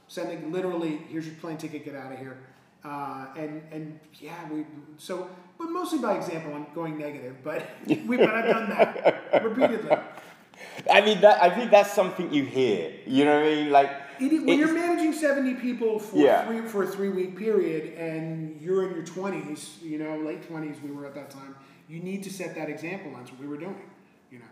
[0.07, 2.37] sending literally, here's your plane ticket, get out of here,
[2.83, 4.65] uh, and and yeah, we
[4.97, 6.53] so, but mostly by example.
[6.53, 9.97] I'm going negative, but we but I've done that repeatedly.
[10.91, 11.41] I mean that.
[11.41, 12.93] I think that's something you hear.
[13.07, 13.71] You know what I mean?
[13.71, 16.45] Like It, when it's- you're managing 70 people for Yeah.
[16.45, 20.77] three for a three week period, and you're in your 20s, you know, late 20s,
[20.83, 21.55] we were at that time.
[21.87, 23.11] You need to set that example.
[23.15, 23.75] That's what we were doing.
[24.31, 24.45] You know.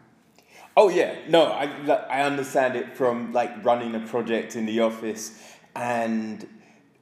[0.77, 1.65] Oh yeah, no, I
[2.09, 5.39] I understand it from like running a project in the office,
[5.75, 6.47] and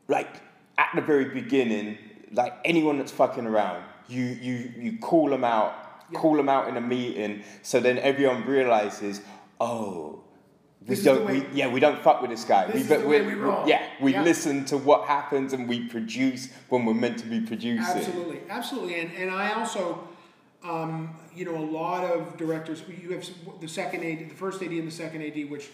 [0.08, 0.30] like
[0.78, 1.97] at the very beginning,
[2.32, 5.74] like anyone that's fucking around, you you you call them out,
[6.12, 6.19] Yeah.
[6.19, 9.21] call them out in a meeting, so then everyone realizes,
[9.60, 10.20] oh.
[10.88, 12.65] We don't, way- we, yeah, we don't fuck with this guy.
[12.65, 13.34] This we, is but the way we-.
[13.70, 14.24] Yeah, we Yeah.
[14.24, 17.86] listen to what happens and we produce when we're meant to be producing.
[17.86, 20.08] Absolutely, absolutely, and and I also,
[20.63, 22.82] um, you know, a lot of directors.
[22.88, 25.70] You have the second AD, the first AD, and the second AD, which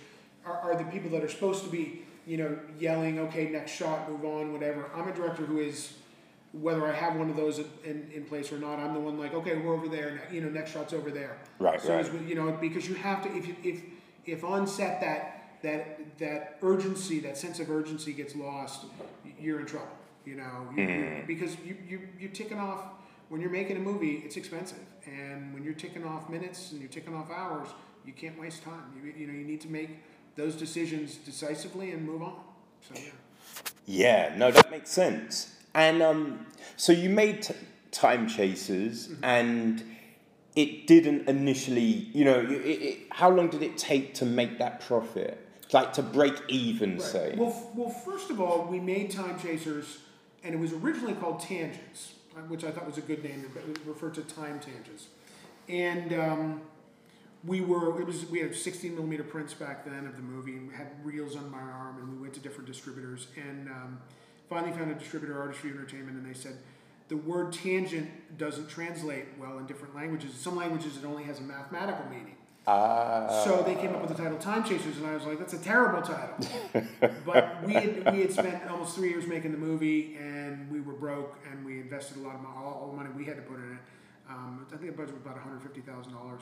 [0.46, 4.12] are, are the people that are supposed to be, you know, yelling, "Okay, next shot,
[4.12, 5.93] move on, whatever." I'm a director who is,
[6.52, 9.34] whether I have one of those in, in place or not, I'm the one like,
[9.34, 10.22] "Okay, we're over there.
[10.34, 12.06] You know, next shot's over there." Right, so right.
[12.06, 13.82] as you know, because you have to, if you, if
[14.27, 18.85] if on set that that that urgency, that sense of urgency gets lost,
[19.39, 19.87] you're in trouble.
[20.25, 22.81] You know, you, you- because you you you're ticking off
[23.29, 24.21] when you're making a movie.
[24.25, 27.69] It's expensive, and when you're ticking off minutes and you're ticking off hours,
[28.05, 28.83] you can't waste time.
[28.95, 29.89] You you know you need to make
[30.35, 32.35] those decisions decisively and move on.
[32.81, 33.09] So yeah.
[33.85, 35.55] Yeah, no, that makes sense.
[35.73, 37.53] And um, so you made t-
[37.91, 39.23] Time Chasers, Mm-hmm.
[39.23, 39.83] and
[40.58, 44.82] it didn't initially, you know, it, it, how long did it take to make that
[44.82, 45.38] profit?
[45.72, 47.36] Like to break even, say?
[47.38, 50.00] Well, f- well, first of all, we made Time Chasers,
[50.43, 53.46] and it was originally called Tangents, uh, which I thought was a good name.
[53.56, 55.08] It referred to time tangents,
[55.70, 56.62] and um,
[57.43, 60.70] we were it was we had 16 millimeter prints back then of the movie, and
[60.70, 64.00] we had reels on my arm, and we went to different distributors, and um,
[64.50, 66.58] finally found a distributor, Artistry Entertainment, and they said.
[67.10, 70.32] The word tangent doesn't translate well in different languages.
[70.32, 72.36] In some languages, it only has a mathematical meaning.
[72.67, 75.54] Ah, So they came up with the title Time Chasers, and I was like, that's
[75.54, 76.36] a terrible title.
[77.26, 80.93] but we had, we had spent almost three years making the movie, and we were
[80.93, 83.41] broke, and we invested a lot of money, all, all the money we had to
[83.43, 83.80] put in it.
[84.30, 86.41] Um, I think the budget was about $150,000.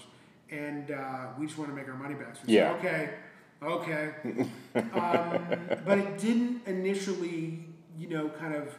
[0.51, 2.35] And uh, we just wanted to make our money back.
[2.35, 2.79] So we Yeah.
[2.81, 3.11] said,
[3.61, 4.47] okay, okay.
[4.93, 7.65] um, but it didn't initially,
[7.99, 8.75] you know, kind of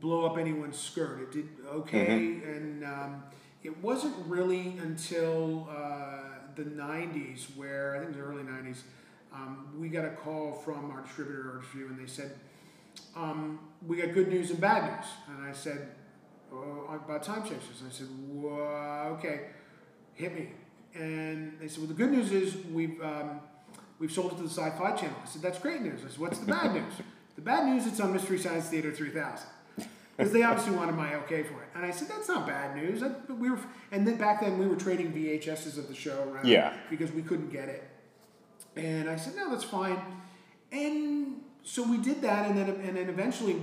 [0.00, 1.20] blow up anyone's skirt.
[1.22, 3.22] It did okay, and um,
[3.62, 8.82] it wasn't really until uh, the '90s, where I think it was the early '90s,
[9.32, 12.32] um, we got a call from our distributor, Arts View, and they said,
[13.14, 15.88] um, "We got good news and bad news." And I said,
[16.52, 19.40] oh, "About time chasers." And I said, "Whoa, okay,
[20.14, 20.50] hit me."
[20.94, 23.40] And they said, "Well, the good news is we've." Um,
[23.98, 25.16] We've sold it to the Sci-Fi Channel.
[25.22, 26.92] I said, "That's great news." I said, "What's the bad news?"
[27.36, 29.48] the bad news it's on Mystery Science Theater 3000
[30.16, 31.68] because they obviously wanted my okay for it.
[31.74, 33.58] And I said, "That's not bad news." But we were,
[33.92, 36.74] and then back then we were trading VHSs of the show around Yeah.
[36.90, 37.84] because we couldn't get it.
[38.76, 39.98] And I said, "No, that's fine."
[40.72, 43.56] And so we did that, and then and then eventually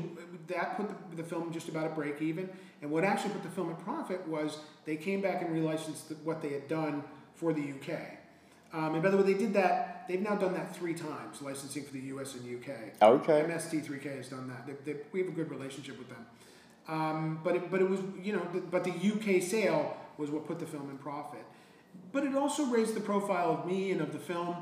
[0.47, 2.49] that put the, the film just about at break even.
[2.81, 6.41] And what actually put the film at profit was they came back and relicensed what
[6.41, 7.03] they had done
[7.35, 7.97] for the UK.
[8.73, 10.05] Um, and by the way, they did that.
[10.07, 13.01] They've now done that three times, licensing for the US and UK.
[13.01, 13.45] Okay.
[13.47, 14.65] MST3K has done that.
[14.65, 16.25] They, they, we have a good relationship with them.
[16.87, 20.45] Um, but it, but it was you know the, but the UK sale was what
[20.45, 21.45] put the film in profit.
[22.11, 24.55] But it also raised the profile of me and of the film,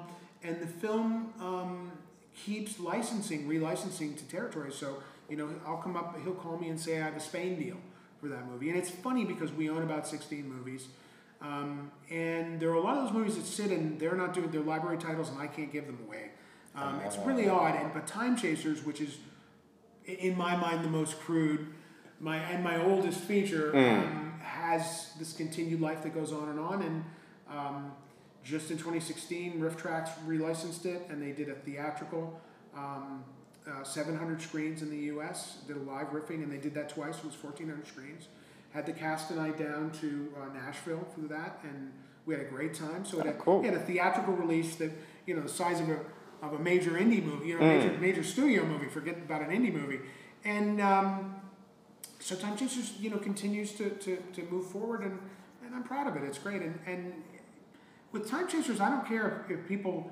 [0.43, 1.91] and the film um,
[2.35, 4.75] keeps licensing, relicensing to territories.
[4.75, 7.57] So You know, I'll come up, he'll call me and say I have a Spain
[7.57, 7.77] deal
[8.19, 10.87] for that movie, and it's funny because we own about sixteen movies.
[11.41, 14.51] Um, and there are a lot of those movies that sit and they're not doing
[14.51, 16.29] their library titles, and I can't give them away.
[16.75, 17.75] Um, it's really odd.
[17.75, 19.17] And but Time Chasers, which is
[20.05, 21.67] in my mind the most crude,
[22.19, 26.81] my and my oldest feature, um, has this continued life that goes on and on.
[26.83, 27.05] And
[27.49, 27.91] um,
[28.43, 32.39] just in 2016, RiffTrax relicensed it, and they did a theatrical.
[32.75, 33.23] Um,
[33.69, 35.57] uh, 700 screens in the U.S.
[35.67, 37.17] Did a live riffing, and they did that twice.
[37.17, 38.27] It was 1,400 screens.
[38.73, 41.91] Had the cast and I down to uh, Nashville for that, and
[42.25, 43.03] we had a great time.
[43.03, 43.59] So it had, cool.
[43.59, 44.91] we had a theatrical release that
[45.25, 45.99] you know the size of a
[46.41, 48.87] of a major indie movie, you know, major major studio movie.
[48.87, 49.99] Forget about an indie movie,
[50.45, 51.35] and um,
[52.21, 55.19] so Time Chasers, you know, continues to, to, to move forward, and,
[55.65, 56.23] and I'm proud of it.
[56.23, 57.13] It's great, and and
[58.11, 60.11] with Time Chasers, I don't care if, if people,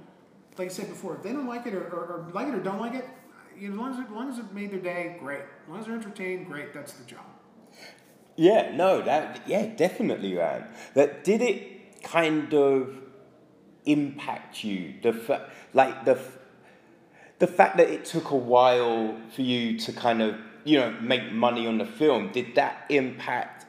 [0.58, 2.60] like I said before, if they don't like it or, or, or like it or
[2.60, 3.06] don't like it.
[3.58, 5.42] You know, as long as it, as long as it made their day, great.
[5.42, 6.74] As long as they're entertained, great.
[6.74, 7.26] That's the job.
[8.40, 10.64] Yeah, no, that yeah, definitely, man.
[10.94, 12.96] That did it kind of
[13.86, 14.94] impact you?
[15.04, 16.38] The fa- like the f-
[17.40, 21.34] the fact that it took a while for you to kind of you know make
[21.34, 22.32] money on the film.
[22.32, 23.66] Did that impact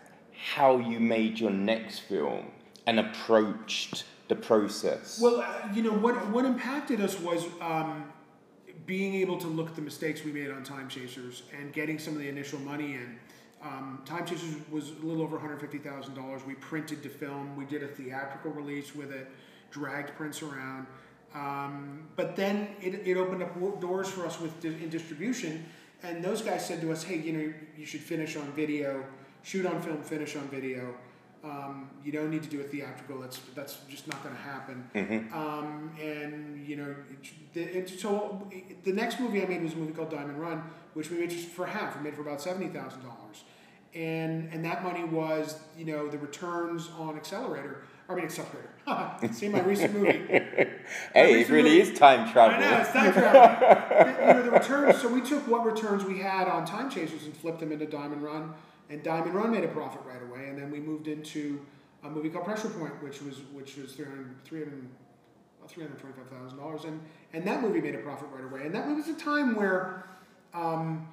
[0.55, 2.53] how you made your next film
[2.87, 5.19] and approached the process?
[5.21, 8.05] Well, uh, you know what what impacted us was um,
[8.87, 12.15] being able to look at the mistakes we made on Time Chasers and getting some
[12.15, 13.19] of the initial money in.
[13.63, 16.43] Um, Time Chasers was a little over one hundred fifty thousand dollars.
[16.47, 17.57] We printed to film.
[17.57, 19.29] We did a theatrical release with it,
[19.71, 20.87] dragged prints around.
[21.35, 25.65] Um, but then it, it opened up doors for us with di- in distribution,
[26.03, 29.05] and those guys said to us, "Hey, you know, you should finish on video,
[29.43, 30.95] shoot on film, finish on video.
[31.43, 33.19] Um, you don't need to do a theatrical.
[33.21, 34.91] That's that's just not going to happen."
[35.33, 36.95] Um, and you know,
[37.55, 38.47] it, it, so
[38.85, 40.63] the next movie I made was a movie called Diamond Run,
[40.95, 41.97] which we made just for half.
[41.97, 43.45] We made for about seventy thousand dollars,
[43.95, 47.85] and and that money was you know the returns on Accelerator.
[48.09, 48.69] I mean Accelerator.
[49.33, 50.11] See my recent movie.
[51.15, 52.57] hey, it really is time travel.
[52.57, 53.41] I know it's time travel.
[53.41, 55.01] The- you know the returns.
[55.01, 58.23] So we took what returns we had on Time Chasers and flipped them into Diamond
[58.23, 58.53] Run,
[58.91, 60.49] and Diamond Run made a profit right away.
[60.49, 61.65] And then we moved into
[62.05, 64.89] a movie called Pressure Point, which was which was 300, 300
[65.69, 66.85] $325,000.
[66.85, 67.01] And,
[67.33, 68.67] and that movie made a profit right away.
[68.67, 70.05] And that was a time where
[70.55, 71.07] um,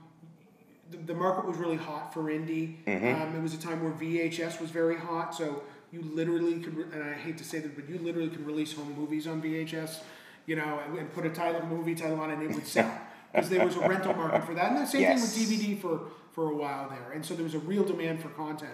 [0.91, 2.77] the, the market was really hot for indie.
[3.21, 5.35] Um, it was a time where VHS was very hot.
[5.35, 8.45] So you literally could, re- and I hate to say this, but you literally could
[8.45, 9.99] release home movies on VHS,
[10.45, 12.91] you know, and, and put a title, movie title on it and it would sell.
[13.31, 14.71] Because there was a rental market for that.
[14.71, 15.35] And the same Yes.
[15.35, 15.99] thing with DVD for,
[16.33, 17.11] for a while there.
[17.13, 18.73] And so there was a real demand for content.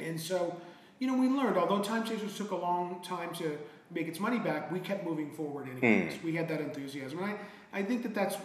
[0.00, 0.56] And so,
[0.98, 3.58] you know, we learned, although Time Chasers took a long time to
[3.90, 6.22] make its money back, we kept moving forward anyways.
[6.22, 7.18] We had that enthusiasm.
[7.18, 8.36] And I, I think that that's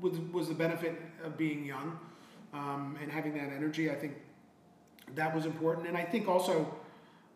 [0.00, 1.98] was, was the benefit of being young
[2.52, 3.90] um, and having that energy.
[3.90, 4.14] I think
[5.14, 5.86] that was important.
[5.88, 6.72] And I think also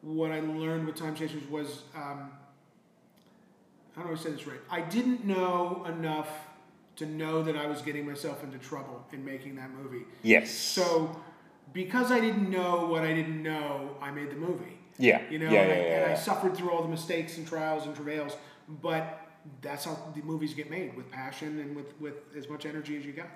[0.03, 2.31] what I learned with Time Chasers was, um,
[3.97, 4.61] how do I say this right?
[4.71, 6.29] I didn't know enough
[6.97, 10.05] to know that I was getting myself into trouble in making that movie.
[10.23, 10.51] Yes.
[10.51, 11.21] So,
[11.73, 14.79] because I didn't know what I didn't know, I made the movie.
[14.99, 15.23] yeah.
[15.31, 17.47] You know, yeah, and, yeah, I, yeah, and I suffered through all the mistakes and
[17.47, 18.37] trials and travails,
[18.81, 19.21] but
[19.63, 23.05] that's how the movies get made with passion and with, with as much energy as
[23.05, 23.29] you got.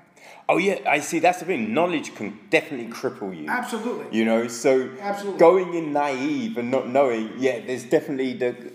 [0.49, 1.19] Oh yeah, I see.
[1.21, 1.73] That's the thing.
[1.73, 3.49] Knowledge can definitely cripple you.
[3.49, 4.19] Absolutely.
[4.19, 5.39] You know, so Absolutely.
[5.39, 8.73] going in naive and not knowing, yeah, there's definitely the.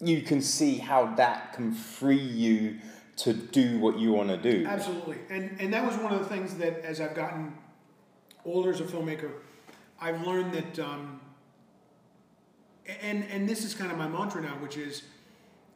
[0.00, 2.78] You can see how that can free you
[3.16, 4.66] to do what you want to do.
[4.66, 5.18] Absolutely.
[5.30, 7.52] And, and that was one of the things that as I've gotten
[8.44, 9.30] older as a filmmaker,
[10.00, 11.20] I've learned that, um,
[13.00, 15.02] and, and this is kind of my mantra now, which is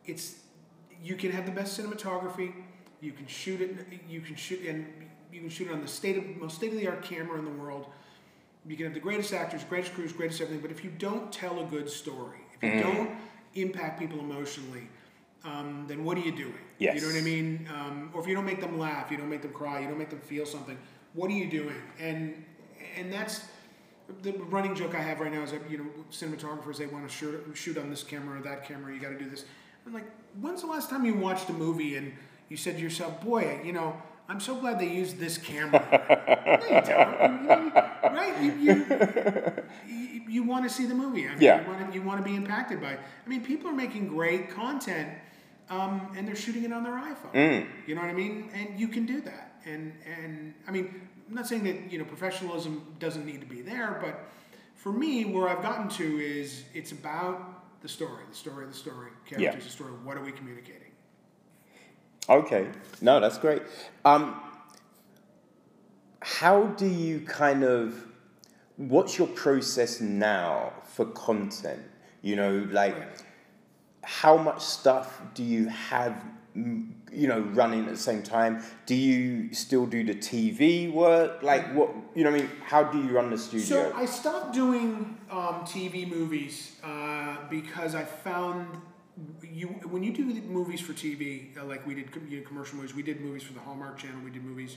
[0.07, 0.41] it's,
[1.03, 2.53] you can have the best cinematography,
[3.01, 3.77] you can shoot it,
[4.09, 4.87] you can shoot, and
[5.31, 7.45] you can shoot it on the state of, most state of the art camera in
[7.45, 7.87] the world.
[8.67, 11.61] You can have the greatest actors, greatest crews, greatest everything, but if you don't tell
[11.61, 13.11] a good story, if you don't
[13.55, 14.89] impact people emotionally,
[15.47, 16.55] um, then what are you doing?
[16.79, 16.97] Yes.
[16.97, 17.69] You know what I mean?
[17.73, 19.99] Um, or if you don't make them laugh, you don't make them cry, you don't
[19.99, 20.77] make them feel something,
[21.15, 21.83] what are you doing?
[21.99, 22.45] And
[22.99, 23.43] and that's
[24.23, 27.15] the running joke I have right now is that you know cinematographers they want to
[27.15, 28.93] shoot shoot on this camera or that camera.
[28.93, 29.45] You got to do this.
[29.87, 30.07] I'm like,
[30.41, 32.13] when's the last time you watched a movie and
[32.49, 33.97] you said to yourself, boy, you know.
[34.29, 35.87] I'm so glad they used this camera.
[36.61, 37.45] no, you don't.
[37.45, 37.71] You
[38.17, 38.43] right?
[38.43, 38.87] You, you,
[39.87, 41.27] you, you want to see the movie.
[41.29, 41.61] I mean, Yeah.
[41.63, 42.95] You want to, you want to be impacted by.
[42.95, 43.01] it.
[43.25, 45.11] I mean, people are making great content,
[45.71, 47.35] um, and they're shooting it on their iPhone.
[47.87, 48.51] You know what I mean?
[48.55, 49.61] And you can do that.
[49.65, 53.63] And and I mean, I'm not saying that you know professionalism doesn't need to be
[53.63, 54.29] there, but
[54.75, 59.11] for me, where I've gotten to is it's about the story, the story, the story,
[59.27, 59.93] characters, the story.
[60.05, 60.83] What are we communicating?
[62.29, 62.69] Okay,
[63.01, 63.63] no, that's great.
[64.05, 64.41] Um,
[66.21, 68.05] how do you kind of
[68.77, 71.83] what's your process now for content?
[72.23, 72.97] You know, like
[74.07, 76.15] how much stuff do you have
[76.55, 81.75] you know running at the same time do you still do the tv work like
[81.75, 85.19] what you know i mean how do you run the studio So I stopped doing
[85.31, 88.81] um, TV movies uh, because I found
[89.43, 92.95] you when you do movies for TV, uh, like we did, you know, commercial movies.
[92.95, 94.21] We did movies for the Hallmark Channel.
[94.23, 94.77] We did movies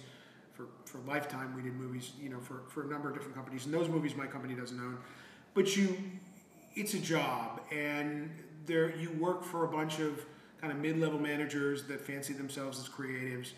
[0.54, 1.54] for, for Lifetime.
[1.56, 3.66] We did movies, you know, for, for a number of different companies.
[3.66, 4.98] And those movies my company doesn't own.
[5.54, 5.98] But you,
[6.76, 8.32] it's a job, and
[8.70, 10.26] there you work for a bunch of
[10.62, 13.52] kind of mid-level managers that fancy themselves as creatives.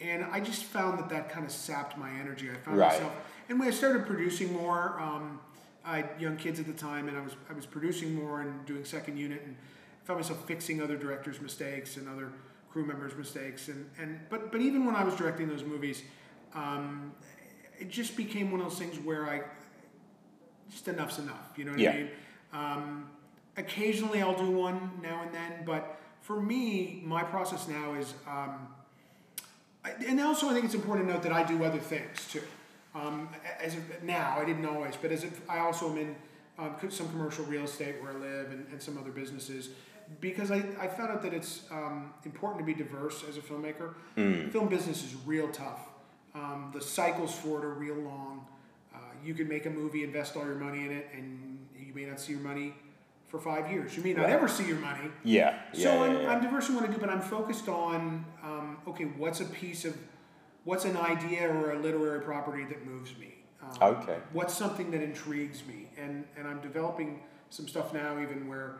[0.00, 2.50] And I just found that that kind of sapped my energy.
[2.50, 2.92] I found Right.
[2.92, 3.12] myself
[3.48, 5.40] and when I started producing more, um,
[5.84, 8.66] I had young kids at the time, and I was I was producing more and
[8.66, 12.30] doing second unit, and I found myself fixing other directors' mistakes and other
[12.70, 16.02] crew members' mistakes, and, and but but even when I was directing those movies,
[16.54, 17.12] um,
[17.78, 19.40] it just became one of those things where I
[20.70, 21.54] just enough's enough.
[21.56, 21.90] You know what Yeah.
[21.92, 22.08] I mean?
[22.52, 23.10] Um,
[23.58, 28.14] occasionally I'll do one now and then, but for me, my process now is.
[28.26, 28.68] Um,
[30.06, 32.42] and also, I think it's important to note that I do other things too.
[32.94, 33.28] Um,
[33.60, 36.16] as of now, I didn't always, but as if I also am in
[36.58, 39.70] um, some commercial real estate where I live and, and some other businesses
[40.20, 43.94] because I, I found out that it's um, important to be diverse as a filmmaker.
[44.50, 45.80] Film business is real tough.
[46.34, 48.46] Um, the cycles for it are real long.
[48.94, 52.04] Uh, you can make a movie, invest all your money in it, and you may
[52.04, 52.74] not see your money
[53.28, 53.96] for five years.
[53.96, 54.32] You may not Right.
[54.32, 55.10] ever see your money.
[55.22, 56.30] yeah So yeah, I'm, yeah, yeah.
[56.32, 59.84] I'm diverse in what I do, but I'm focused on um, okay, what's a piece
[59.84, 59.96] of,
[60.64, 63.34] what's an idea or a literary property that moves me?
[63.62, 65.88] Um, okay What's something that intrigues me?
[65.98, 67.20] And and I'm developing
[67.50, 68.76] some stuff now, even where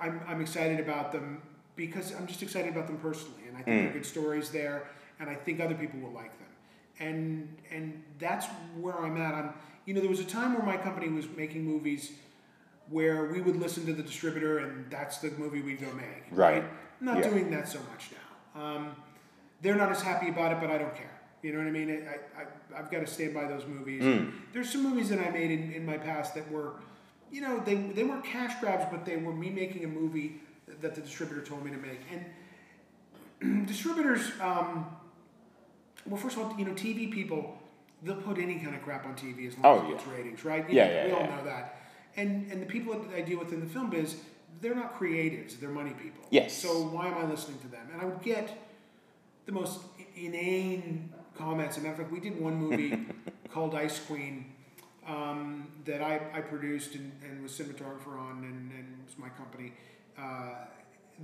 [0.00, 1.42] I'm I'm excited about them
[1.76, 4.88] because I'm just excited about them personally, and I think there are good stories there,
[5.18, 6.48] and I think other people will like them,
[7.00, 8.46] and and that's
[8.80, 9.34] where I'm at.
[9.34, 9.54] I'm
[9.86, 12.12] you know there was a time where my company was making movies
[12.90, 16.24] where we would listen to the distributor and that's the movie we'd go make.
[16.30, 16.62] Right.
[17.00, 17.28] I'm not Yeah.
[17.30, 18.10] doing that so much
[18.54, 18.62] now.
[18.62, 18.96] Um,
[19.62, 21.10] they're not as happy about it, but I don't care.
[21.42, 21.90] You know what I mean?
[22.08, 24.02] I, I, I've got to stand by those movies.
[24.02, 24.32] Mm.
[24.52, 26.72] There's some movies that I made in, in my past that were,
[27.30, 30.40] you know, they, they weren't cash grabs, but they were me making a movie
[30.80, 32.00] that the distributor told me to make.
[33.40, 34.86] And distributors, um,
[36.06, 37.58] well, first of all, you know, TV people,
[38.02, 39.94] they'll put any kind of crap on TV as long Oh, as it yeah.
[39.96, 40.68] gets ratings, right?
[40.70, 41.80] You Yeah, know, yeah, We all know that.
[42.16, 44.16] And and the people that I deal with in the film biz,
[44.60, 46.24] they're not creatives; they're money people.
[46.30, 46.56] Yes.
[46.56, 47.88] So why am I listening to them?
[47.92, 48.56] And I would get
[49.46, 49.80] the most
[50.16, 51.76] inane comments.
[51.76, 53.06] As a matter of fact, we did one movie
[53.50, 54.46] called Ice Queen
[55.06, 59.28] um, that I, I produced and, and was cinematographer on, and, and it was my
[59.30, 59.72] company.
[60.18, 60.66] Uh,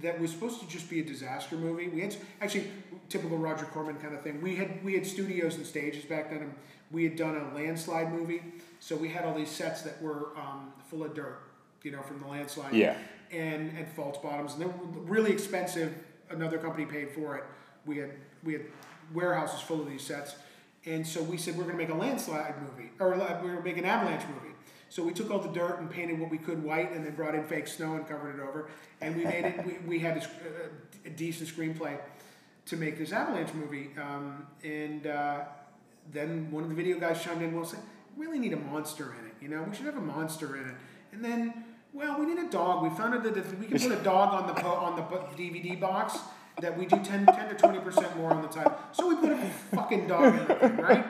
[0.01, 1.89] that was supposed to just be a disaster movie.
[1.89, 2.71] We had actually
[3.09, 4.41] typical Roger Corman kind of thing.
[4.41, 6.55] We had we had studios and stages back then, and
[6.91, 8.43] we had done a landslide movie.
[8.81, 11.41] So we had all these sets that were um, full of dirt,
[11.83, 12.97] you know, from the landslide Yeah.
[13.31, 14.73] and and false bottoms, and they were
[15.05, 15.95] really expensive.
[16.31, 17.45] Another company paid for it.
[17.87, 18.11] We had
[18.43, 18.63] we had
[19.13, 20.35] warehouses full of these sets,
[20.87, 23.57] and so we said we're going to make a landslide movie, or uh, we're going
[23.59, 24.55] to make an avalanche movie.
[24.89, 27.35] So we took all the dirt and painted what we could white, and then brought
[27.35, 28.69] in fake snow and covered it over,
[29.01, 29.67] and we made it.
[29.67, 31.99] We, we had a, a, a decent screenplay
[32.67, 35.41] to make this avalanche movie, um, and uh,
[36.13, 37.85] then one of the video guys chimed in and said, "We
[38.17, 39.35] really need a monster in it.
[39.41, 40.75] You know, we should have a monster in it."
[41.13, 42.83] And then, well, we need a dog.
[42.83, 45.03] We found out that we can put a dog on the po- on the
[45.43, 46.19] DVD box,
[46.61, 48.73] that we do 10, 10 to twenty percent more on the time.
[48.93, 49.39] So we put a
[49.75, 51.07] fucking dog in it, right?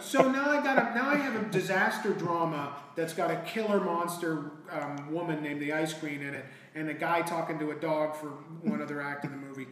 [0.00, 3.80] So now I got a now I have a disaster drama that's got a killer
[3.80, 7.74] monster um, woman named the Ice Queen in it, and a guy talking to a
[7.74, 8.28] dog for
[8.62, 9.66] one other act in the movie.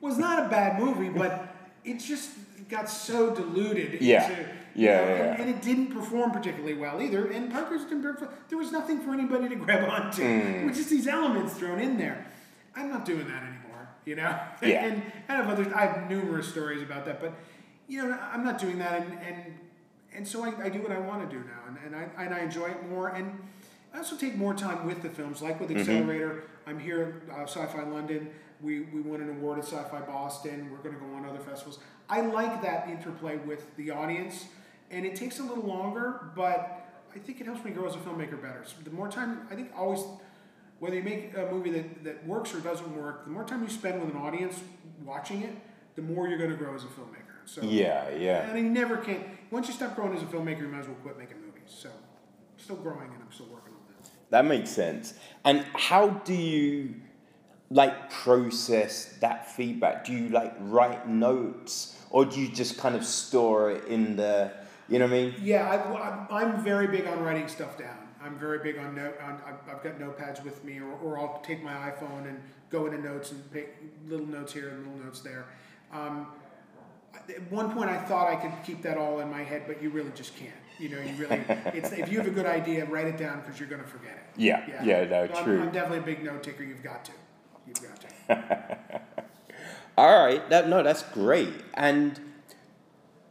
[0.00, 1.54] Was not a bad movie, but
[1.84, 2.30] it just
[2.68, 4.28] got so diluted Yeah.
[4.28, 4.44] into
[4.78, 5.44] Yeah, know, yeah, and, yeah.
[5.44, 7.26] and it didn't perform particularly well either.
[7.26, 8.30] And Parker's didn't perform.
[8.48, 10.22] There was nothing for anybody to grab onto.
[10.22, 10.66] Mm.
[10.66, 12.26] With just these elements thrown in there.
[12.76, 13.88] I'm not doing that anymore.
[14.04, 14.38] You know.
[14.62, 14.86] Yeah.
[14.86, 15.70] and I have other.
[15.74, 17.34] I have numerous stories about that, but
[17.88, 19.54] you know, I'm not doing that, and and
[20.14, 22.34] and so I, I do what I want to do now, and, and I and
[22.34, 23.38] I enjoy it more, and
[23.94, 26.44] I also take more time with the films, like with Accelerator.
[26.66, 28.30] I'm here at uh, Sci-Fi London.
[28.60, 30.70] We we won an award at Sci-Fi Boston.
[30.70, 31.78] We're going to go on other festivals.
[32.10, 34.46] I like that interplay with the audience,
[34.90, 37.98] and it takes a little longer, but I think it helps me grow as a
[37.98, 38.62] filmmaker better.
[38.64, 40.00] So the more time, I think always,
[40.78, 43.68] whether you make a movie that, that works or doesn't work, the more time you
[43.68, 44.60] spend with an audience
[45.04, 45.54] watching it,
[45.96, 47.24] the more you're going to grow as a filmmaker.
[47.44, 48.48] So Yeah, yeah.
[48.50, 49.24] and you never can.
[49.50, 51.62] Once you stop growing as a filmmaker, you might as well quit making movies.
[51.66, 54.10] So, I'm still growing and I'm still working on that.
[54.30, 55.14] That makes sense.
[55.44, 56.94] And how do you
[57.70, 60.04] like process that feedback?
[60.04, 64.52] Do you like write notes or do you just kind of store it in the,
[64.88, 65.34] you know what I mean?
[65.42, 67.96] Yeah, I, I'm- I'm very big on writing stuff down.
[68.22, 69.16] I'm very big on note.
[69.22, 72.98] On, I've- got notepads with me, or, or I'll take my iPhone and go into
[73.00, 73.76] notes and pick
[74.08, 75.46] little notes here and little notes there.
[75.92, 76.26] Um,
[77.28, 79.90] at one point, I thought I could keep that all in my head, but you
[79.90, 80.50] really just can't.
[80.78, 81.40] You know, you really.
[81.74, 84.12] It's if you have a good idea, write it down because you're going to forget
[84.12, 84.40] it.
[84.40, 85.60] Yeah, yeah, no, I'm- true.
[85.62, 86.62] I'm, definitely a big note taker.
[86.64, 87.12] You've got to.
[87.66, 89.00] You've got to.
[89.98, 91.52] All right, that no, that's great.
[91.74, 92.18] And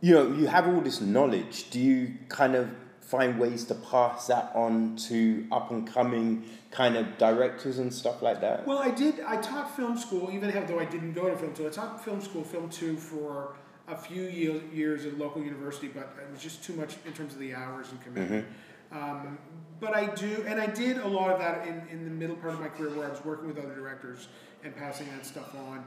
[0.08, 1.70] you know, you have all this knowledge.
[1.70, 2.70] Do you kind of
[3.02, 8.22] find ways to pass that on to up and coming kind of directors and stuff
[8.22, 8.66] like that?
[8.66, 9.20] Well, I did.
[9.20, 11.68] I taught film school, even though I didn't go to film school.
[11.68, 13.56] I taught film school, film two, for
[13.90, 17.12] a few years, years at a local university, but it was just too much in
[17.12, 18.46] terms of the hours and commitment.
[18.94, 19.38] Um,
[19.82, 22.54] but I do, and I did a lot of that in, in the middle part
[22.54, 24.30] of my career where I was working with other directors
[24.64, 25.84] and passing that stuff on.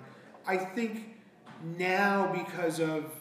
[0.47, 1.17] I think
[1.79, 3.20] now because of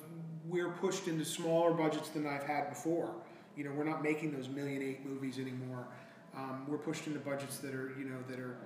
[0.50, 3.14] we're pushed into smaller budgets than I've had before.
[3.56, 5.88] You know, we're not making those million eight movies anymore.
[6.36, 8.58] Um, we're pushed into budgets that are, you know, that are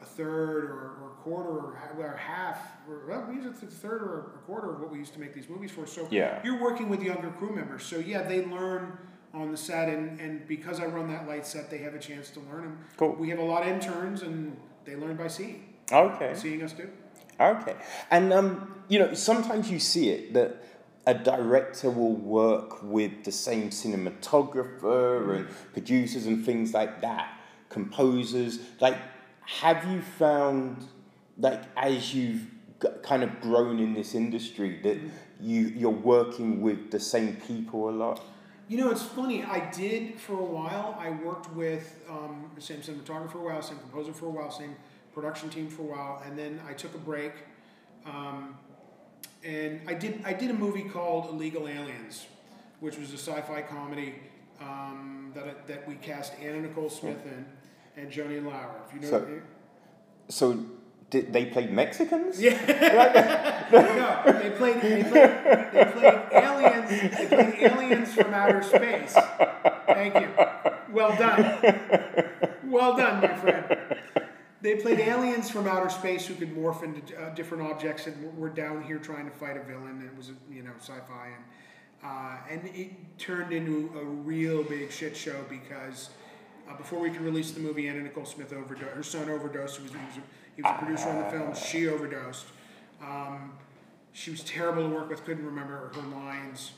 [0.00, 2.58] a third or, or a quarter or, or half,
[2.88, 5.34] or well, we use a third or a quarter of what we used to make
[5.34, 5.86] these movies for.
[5.86, 6.40] So yeah.
[6.44, 7.84] you're working with younger crew members.
[7.84, 8.96] So yeah, they learn
[9.34, 12.30] on the set, and, and because I run that light set, they have a chance
[12.30, 12.78] to learn them.
[12.96, 13.14] Cool.
[13.14, 16.32] We have a lot of interns, and they learn by seeing, Okay.
[16.34, 16.88] seeing us do.
[17.40, 17.76] Okay.
[18.10, 20.64] And um, you know, sometimes you see it that
[21.08, 27.40] a director will work with the same cinematographer and producers and things like that,
[27.70, 28.58] composers.
[28.78, 28.98] Like,
[29.40, 30.86] have you found,
[31.38, 32.42] like, as you've
[32.82, 34.98] g- kind of grown in this industry, that
[35.40, 38.22] you you're working with the same people a lot?
[38.68, 39.42] You know, it's funny.
[39.42, 40.94] I did for a while.
[41.00, 44.50] I worked with um, the same cinematographer for a while, same composer for a while,
[44.50, 44.76] same
[45.14, 47.32] production team for a while, and then I took a break.
[48.04, 48.58] Um,
[49.44, 52.26] and I did I did a movie called Illegal Aliens,
[52.80, 54.14] which was a sci-fi comedy
[54.60, 57.46] um, that I- that we cast Anna Nicole Smith in
[57.96, 58.80] and Joanie Laurer.
[58.88, 59.08] If you know.
[59.10, 59.40] So-
[60.30, 60.64] So,
[61.10, 62.38] did they played Mexicans?
[62.40, 62.52] Yeah.
[63.72, 65.30] no, they played, they played,
[65.72, 66.90] they played aliens.
[66.90, 69.14] They played aliens from outer space.
[69.86, 70.28] Thank you.
[70.92, 71.44] Well done.
[72.64, 73.64] Well done, my friend.
[74.60, 78.52] They played aliens from outer space who could morph into uh, different objects, and we're-
[78.54, 80.00] down here trying to fight a villain.
[80.00, 81.44] And it was, you know, sci-fi, and
[82.02, 86.10] uh, and it turned into a real big shit show because
[86.68, 88.94] uh, before we could release the movie, Anna Nicole Smith overdosed.
[88.94, 89.76] Her son overdosed.
[89.78, 90.22] He was, he was, a,
[90.56, 91.54] he was a producer on the film.
[91.54, 92.46] She overdosed.
[93.02, 93.52] Um,
[94.12, 95.24] she was terrible to work with.
[95.24, 96.72] Couldn't remember her lines.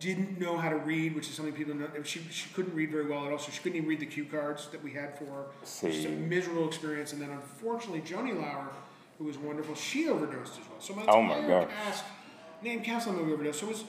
[0.00, 1.88] Didn't know how to read, which is something people know.
[2.02, 4.24] She, she couldn't read very well at all, so she couldn't even read the cue
[4.24, 5.44] cards that we had for her.
[5.62, 5.90] See.
[5.92, 7.12] Just a miserable experience.
[7.12, 8.68] And then unfortunately, Joanie Laurer,
[9.18, 10.80] who was wonderful, she overdosed as well.
[10.80, 11.68] So my Oh my God.
[11.70, 12.04] cast,
[12.62, 13.60] named cast on the movie overdosed.
[13.60, 13.84] So it was,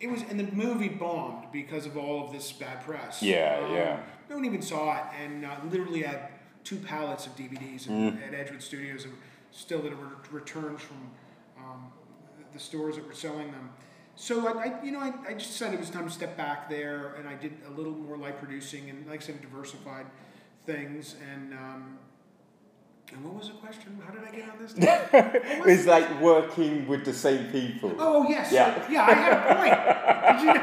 [0.00, 3.22] it was, and the movie bombed because of all of this bad press.
[3.22, 4.00] Yeah, Um, yeah.
[4.30, 6.28] No one even saw it, and uh, literally had
[6.64, 8.26] two pallets of DVDs Mm.
[8.26, 9.12] at Edgewood Studios, and
[9.50, 11.10] still that were returns from
[11.58, 11.92] um,
[12.52, 13.68] the stores that were selling them.
[14.16, 16.68] So I, I you know, I, I just decided it was time to step back
[16.68, 20.06] there, and I did a little more light producing, and like I said, diversified
[20.66, 21.16] things.
[21.32, 21.98] And um,
[23.12, 23.98] and what was the question?
[24.06, 24.74] How did I get on this?
[25.66, 27.94] It's like working with the same people.
[27.98, 28.74] Oh yes, Yeah.
[28.90, 29.06] yeah.
[29.06, 29.78] I had a point.
[30.38, 30.62] Did you know?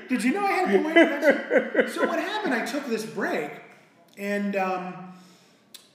[0.08, 1.90] Did you know I had a point?
[1.90, 2.54] So what happened?
[2.54, 3.50] I took this break
[4.18, 5.12] and um,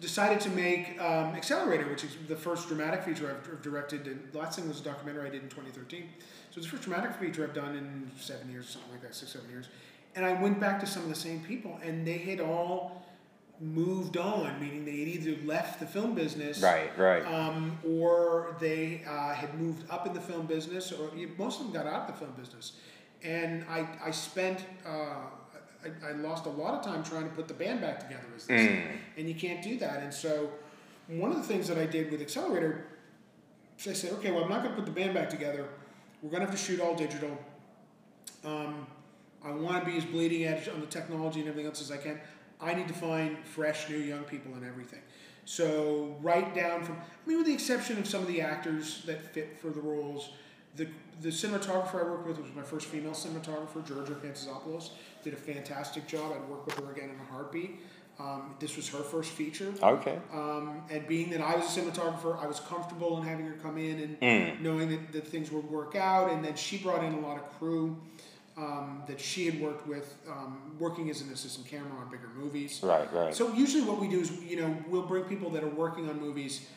[0.05, 4.05] decided to make um, Accelerator, which is the first dramatic feature I've, I've directed.
[4.05, 6.03] And the last thing was a documentary I did in 2013.
[6.51, 9.31] So it's the first dramatic feature I've done in seven years, something like that, six,
[9.31, 9.67] seven years.
[10.15, 13.03] And I went back to some of the same people, and they had all
[13.59, 17.25] moved on, meaning they had either left the film business Right, right.
[17.25, 21.73] um, or they uh, had moved up in the film business, or most of them
[21.73, 22.73] got out of the film business.
[23.23, 25.15] And I, I spent, uh,
[25.85, 28.45] I, I lost a lot of time trying to put the band back together, as
[28.45, 28.83] they say.
[29.17, 30.01] and you can't do that.
[30.03, 30.49] And so,
[31.07, 32.85] one of the things that I did with Accelerator,
[33.79, 35.67] is I said, okay, well, I'm not going to put the band back together.
[36.21, 37.37] We're going to have to shoot all digital.
[38.43, 38.87] Um,
[39.43, 41.97] I want to be as bleeding edge on the technology and everything else as I
[41.97, 42.19] can.
[42.59, 45.01] I need to find fresh, new, young people and everything.
[45.45, 49.21] So write down from, I mean, with the exception of some of the actors that
[49.33, 50.31] fit for the roles,
[50.75, 50.87] the
[51.21, 54.89] the cinematographer I worked with was my first female cinematographer, Georgia Pantzopoulos.
[55.23, 56.33] Did a fantastic job.
[56.33, 57.79] I'd work with her again in a heartbeat.
[58.19, 59.73] Um, this was her first feature.
[59.81, 60.17] Okay.
[60.33, 63.77] Um, and being that I was a cinematographer, I was comfortable in having her come
[63.77, 64.61] in and Mm.
[64.61, 66.31] knowing that, that things would work out.
[66.31, 67.97] And then she brought in a lot of crew
[68.57, 72.79] um, that she had worked with, um, working as an assistant camera on bigger movies.
[72.83, 73.35] Right, right.
[73.35, 76.19] So usually what we do is, you know, we'll bring people that are working on
[76.21, 76.67] movies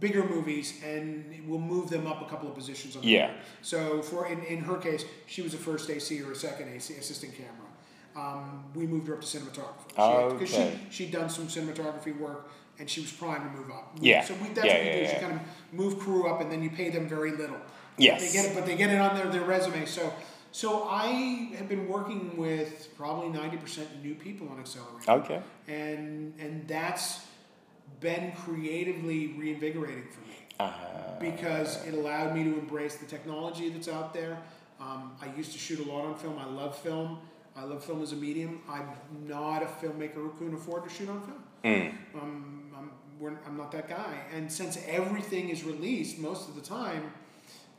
[0.00, 2.96] bigger movies, and we'll move them up a couple of positions.
[2.96, 3.26] On the Yeah.
[3.28, 3.38] board.
[3.62, 6.94] So for in, in her case, she was a first AC or a second AC
[6.94, 7.50] assistant camera.
[8.14, 9.88] Um, we moved her up to cinematographer.
[9.96, 10.78] She had- Because Okay.
[10.90, 13.92] she she'd done some cinematography work, and she was primed to move up.
[14.00, 14.22] Yeah.
[14.24, 15.00] So we, that's Yeah, what we yeah, do.
[15.02, 15.20] is yeah.
[15.20, 15.40] You kind of
[15.72, 17.56] move crew up, and then you pay them very little.
[17.98, 18.20] Yes.
[18.20, 19.84] They get it, but they get it on their, their resume.
[19.86, 20.12] So,
[20.50, 21.06] so I
[21.58, 25.10] have been working with probably ninety percent new people on Accelerator.
[25.10, 25.40] Okay.
[25.68, 27.20] and and that's
[28.02, 30.72] been creatively reinvigorating for me Uh,
[31.20, 34.38] because it allowed me to embrace the technology that's out there.
[34.80, 36.36] Um, I used to shoot a lot on film.
[36.38, 37.18] I love film.
[37.56, 38.60] I love film as a medium.
[38.68, 38.88] I'm
[39.28, 41.42] not a filmmaker who can afford to shoot on film.
[41.64, 42.90] mm, Um, I'm,
[43.46, 44.14] I'm not that guy.
[44.34, 47.12] And since everything is released most of the time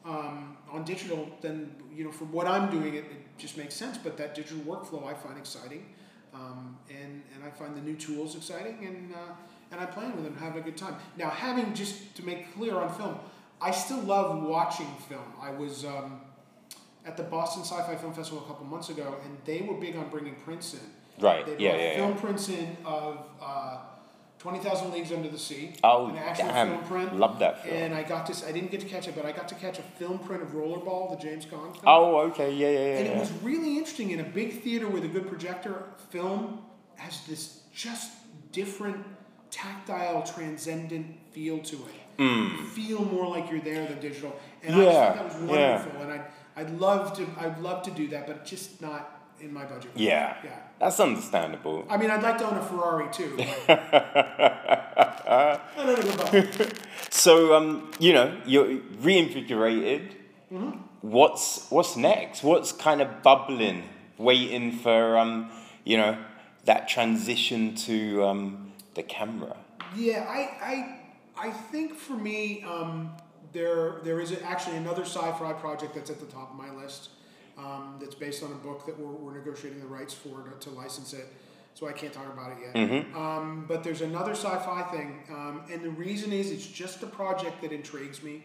[0.06, 3.98] um, on digital, then you know, for what I'm doing, it, it just makes sense.
[3.98, 5.86] But that digital workflow I find exciting,
[6.34, 9.34] um, and and I find the new tools exciting, and uh,
[9.72, 10.96] and I'm playing with them, having a good time.
[11.18, 13.18] Now, having just to make clear on film,
[13.62, 15.34] I still love watching film.
[15.42, 15.86] I was.
[15.86, 16.22] Um,
[17.06, 20.10] at the Boston Sci-Fi Film Festival a couple months ago, and they were big on
[20.10, 20.80] bringing prints in.
[21.20, 21.46] right.
[21.46, 22.18] They Yeah, yeah, film yeah.
[22.22, 23.78] prints in of uh,
[24.44, 25.72] Twenty Thousand Leagues Under the Sea.
[25.86, 26.68] Oh, an actual damn.
[26.68, 27.18] film print.
[27.18, 27.76] Love that film.
[27.78, 29.80] And I got to, I didn't get to catch it, but I got to catch
[29.80, 31.84] a film print of Rollerball, the James Caan film.
[31.88, 32.54] Oh, okay.
[32.54, 32.98] Yeah, yeah, yeah.
[32.98, 33.20] And it yeah.
[33.22, 35.86] was really interesting in a big theater with a good projector.
[36.10, 36.60] Film
[36.98, 38.12] has this just
[38.52, 39.06] different,
[39.50, 42.22] tactile, transcendent feel to it.
[42.22, 44.94] You feel more like you're there than digital, and I just Mm.
[44.94, 45.78] Yeah, thought that was yeah.
[45.78, 46.02] wonderful.
[46.02, 46.26] And I'd,
[46.58, 49.92] I'd love to, I'd love to do that, but just not in my budget.
[49.96, 50.38] Yeah.
[50.44, 50.52] yeah.
[50.80, 51.86] That's understandable.
[51.90, 53.36] I mean, I'd like to own a Ferrari too.
[53.68, 53.80] but-
[55.26, 56.74] I don't know about
[57.10, 60.16] So, um, you know, you're reinvigorated.
[60.52, 60.80] Mm-hmm.
[61.02, 62.44] What's what's next?
[62.44, 65.52] What's kind of bubbling, waiting for um,
[65.84, 66.18] you know,
[66.66, 69.58] that transition to um, the camera?
[69.96, 71.00] Yeah, I,
[71.38, 73.12] I, I think for me, um,
[73.52, 77.10] there there is actually another sci-fi project that's at the top of my list.
[77.58, 80.76] Um, that's based on a book that we're, we're negotiating the rights for to, to
[80.76, 81.28] license it.
[81.76, 82.76] So I can't talk about it yet.
[83.16, 87.62] Um, but there's another sci-fi thing, um, and the reason is it's just a project
[87.62, 88.44] that intrigues me.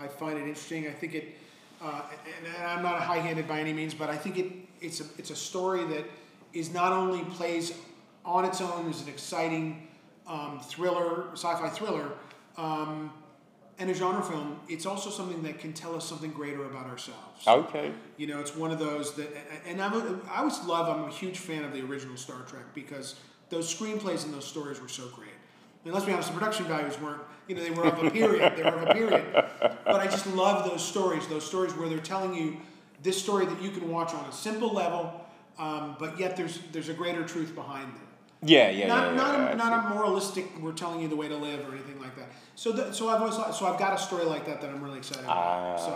[0.00, 0.86] I find it interesting.
[0.88, 1.34] I think it,
[1.82, 2.02] uh,
[2.38, 5.30] and, and I'm not high-handed by any means, but I think it it's a it's
[5.30, 6.04] a story that
[6.52, 7.72] is not only plays
[8.24, 9.88] on its own as an exciting
[10.26, 12.12] um, thriller, sci-fi thriller,
[12.56, 13.12] um,
[13.80, 14.60] and a genre film.
[14.68, 17.48] It's also something that can tell us something greater about ourselves.
[17.48, 17.90] Okay.
[18.18, 19.34] You know, it's one of those that,
[19.66, 20.94] and I'm a, I always love.
[20.94, 23.16] I'm a huge fan of the original Star Trek because
[23.48, 25.30] those screenplays and those stories were so great.
[25.84, 27.22] And let's be honest, the production values weren't.
[27.48, 28.52] You know, they were of a period.
[28.54, 29.24] they were of a period.
[29.60, 31.26] But I just love those stories.
[31.26, 32.58] Those stories where they're telling you
[33.02, 35.24] this story that you can watch on a simple level,
[35.58, 38.06] um, but yet there's there's a greater truth behind them.
[38.42, 39.16] Yeah, yeah, not yeah.
[39.16, 40.46] not, yeah, a, not a moralistic.
[40.60, 42.28] We're telling you the way to live or anything like that.
[42.54, 44.98] So th- so I've always so I've got a story like that that I'm really
[44.98, 45.78] excited about.
[45.78, 45.90] so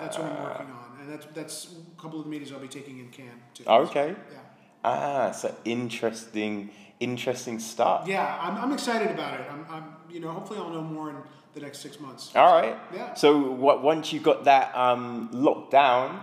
[0.00, 2.68] that's what I'm working on, and that's that's a couple of the meetings I'll be
[2.68, 3.64] taking in Cannes too.
[3.66, 4.08] Okay.
[4.32, 4.38] Yeah.
[4.84, 6.70] Ah, so interesting,
[7.00, 8.06] interesting stuff.
[8.06, 9.46] Yeah, I'm, I'm excited about it.
[9.50, 11.16] I'm, I'm you know hopefully I'll know more in
[11.54, 12.32] the next six months.
[12.34, 12.76] All right.
[12.92, 13.14] Yeah.
[13.14, 16.20] So what, once you got that um, locked down,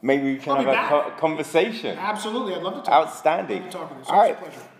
[0.00, 1.98] maybe we can I'll have a co- conversation.
[1.98, 3.06] Absolutely, I'd love to talk.
[3.08, 3.62] Outstanding.
[3.62, 4.00] Love to talk you.
[4.00, 4.38] It's All right.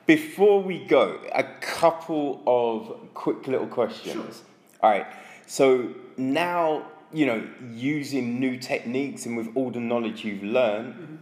[0.09, 4.15] Before we go, a couple of quick little questions.
[4.39, 4.81] Sure.
[4.83, 5.07] All right.
[5.47, 11.17] So now, you know, using new techniques and with all the knowledge you've learned, Mm-hmm.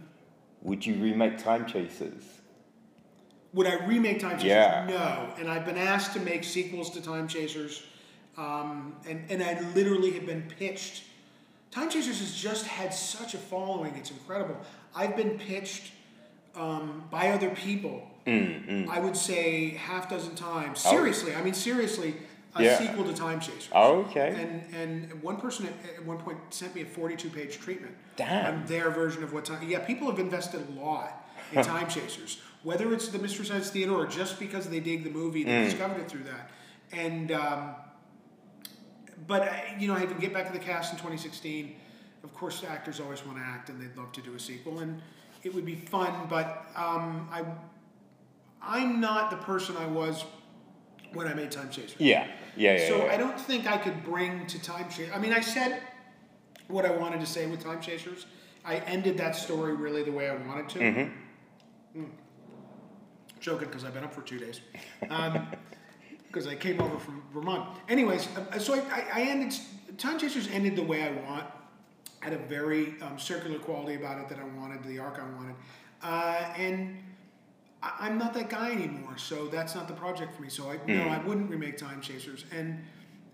[0.61, 2.23] would you remake Time Chasers?
[3.51, 4.45] Would I remake Time Chasers?
[4.45, 4.85] Yeah.
[4.87, 5.33] No.
[5.37, 7.83] And I've been asked to make sequels to Time Chasers,
[8.37, 11.03] um, and and I literally have been pitched.
[11.71, 14.55] Time Chasers has just had such a following; it's incredible.
[14.95, 15.91] I've been pitched
[16.55, 18.09] um, by other people.
[18.27, 20.79] Mm, I would say half dozen times.
[20.81, 22.09] Seriously, I mean seriously,
[22.55, 22.61] a Oh.
[22.61, 22.77] Yeah.
[22.77, 23.69] sequel to Time Chasers.
[23.71, 24.35] Oh, okay.
[24.39, 27.95] And and one person at, at one point sent me a forty-two page treatment.
[28.17, 28.55] Damn.
[28.61, 29.67] On their version of what time.
[29.67, 33.93] Yeah, people have invested a lot in Time Chasers, whether it's the Mystery Science Theater
[33.93, 35.65] or just because they dig the movie, they Mm.
[35.65, 36.49] discovered it through that.
[36.91, 37.75] And um,
[39.27, 41.75] but uh, you know, I can get back to the cast in 2016.
[42.23, 45.01] Of course, actors always want to act, and they'd love to do a sequel, and
[45.43, 46.11] it would be fun.
[46.29, 47.43] But um, I,
[48.61, 50.25] I'm not the person I was
[51.13, 51.95] when I made Time Chasers.
[51.99, 52.27] Yeah.
[52.55, 52.87] Yeah, yeah.
[52.87, 53.13] So yeah.
[53.13, 55.13] I don't think I could bring to Time Chasers.
[55.13, 55.81] I mean, I said
[56.67, 58.25] what I wanted to say with Time Chasers.
[58.65, 60.79] I ended that story really the way I wanted to.
[60.79, 62.01] Mm-hmm.
[62.01, 62.09] Mm.
[63.39, 64.61] Joking because I've been up for two days.
[66.27, 67.79] Because I came over from Vermont.
[67.87, 69.57] Anyways, uh, so I, I, I ended.
[69.97, 71.45] Time Chasers ended the way I want.
[72.19, 75.55] Had a very um, circular quality about it that I wanted, the arc I wanted,
[76.03, 76.97] uh, and
[77.83, 79.17] I, I'm not that guy anymore.
[79.17, 80.49] So that's not the project for me.
[80.49, 82.45] So I no, I wouldn't remake Time Chasers.
[82.51, 82.83] And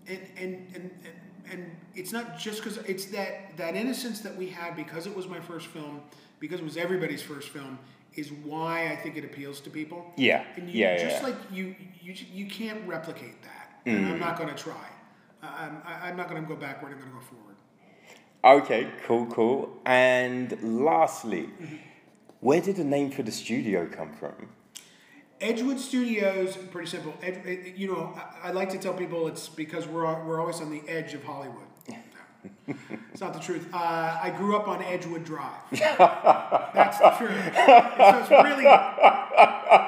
[0.06, 1.14] and and and and,
[1.50, 5.26] and it's not just because it's that that innocence that we had because it was
[5.28, 6.00] my first film,
[6.40, 7.78] because it was everybody's first film,
[8.14, 10.12] is why I think it appeals to people.
[10.16, 10.44] Yeah.
[10.56, 11.26] And you, Yeah, just yeah.
[11.28, 13.70] like you, you, you can't replicate that.
[13.86, 14.12] And Mm.
[14.12, 14.86] I'm not going to try.
[15.42, 16.92] I- I'm, I- I'm not going to go backward.
[16.92, 17.56] I'm going to go forward.
[18.62, 19.80] Okay, cool, cool.
[19.86, 21.48] And lastly,
[22.44, 24.34] where did the name for the studio come from?
[25.40, 27.14] Edgewood Studios, pretty simple.
[27.22, 30.70] Ed, you know, I, I like to tell people it's because we're we're always on
[30.70, 31.64] the edge of Hollywood.
[31.88, 31.96] No.
[33.12, 33.66] it's not the truth.
[33.72, 35.58] Uh, I grew up on Edgewood Drive.
[35.70, 37.54] That's the truth.
[37.56, 38.66] So it's really.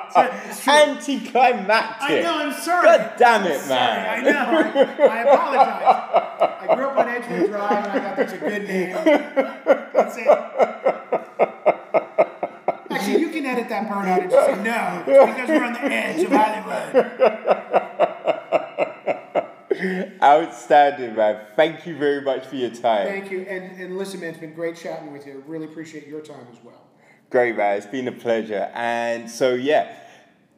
[0.08, 0.68] It's, it's.
[0.68, 2.10] Anticlimactic.
[2.10, 2.38] I know.
[2.38, 2.86] I'm sorry.
[2.86, 4.26] God damn it, I'm sorry, man.
[4.26, 5.04] I know.
[5.04, 6.68] I, I apologize.
[6.70, 8.94] I grew up on Edgewood Drive, and I thought that's a good name.
[9.92, 10.95] That's it.
[13.70, 15.82] Actually, you can edit that part out and just say no, because we're on the
[15.82, 17.06] edge of Hollywood.
[20.22, 21.46] Outstanding, man.
[21.54, 23.06] Thank you very much for your time.
[23.06, 25.44] Thank you, and and listen, man, it's been great chatting with you.
[25.46, 26.82] Really appreciate your time as well.
[27.28, 27.76] Great, man.
[27.76, 28.70] It's been a pleasure.
[28.74, 29.96] And so, yeah,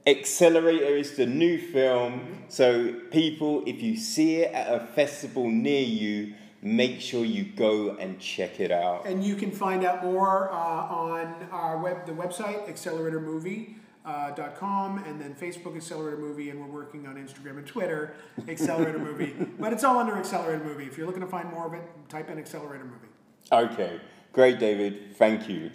[0.07, 2.21] Accelerator is the new film.
[2.21, 2.35] Mm-hmm.
[2.49, 7.97] So, people, if you see it at a festival near you, make sure you go
[7.97, 9.07] and check it out.
[9.07, 15.35] And you can find out more uh, on our web, the website acceleratormovie.com, and then
[15.35, 18.15] Facebook Accelerator Movie, and we're working on Instagram and Twitter
[18.49, 19.35] Accelerator Movie.
[19.59, 20.85] But it's all under Accelerator Movie.
[20.85, 23.09] If you're looking to find more of it, type in Accelerator Movie.
[23.51, 24.01] Okay.
[24.33, 25.17] Great, David.
[25.17, 25.71] Thank you.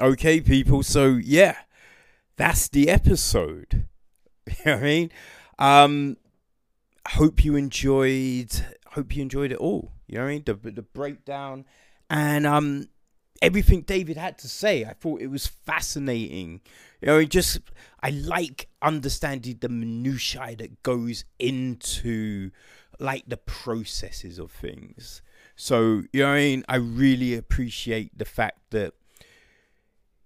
[0.00, 0.82] Okay, people.
[0.82, 1.56] So yeah,
[2.36, 3.86] that's the episode.
[4.46, 5.10] You know what I mean?
[5.58, 6.16] Um,
[7.08, 8.50] hope you enjoyed.
[8.88, 9.92] Hope you enjoyed it all.
[10.06, 10.42] You know what I mean?
[10.44, 11.64] The the breakdown
[12.10, 12.88] and um
[13.42, 14.84] everything David had to say.
[14.84, 16.60] I thought it was fascinating.
[17.00, 17.60] You know, just
[18.02, 22.50] I like understanding the minutiae that goes into
[22.98, 25.22] like the processes of things.
[25.56, 26.64] So, you know I mean?
[26.68, 28.94] I really appreciate the fact that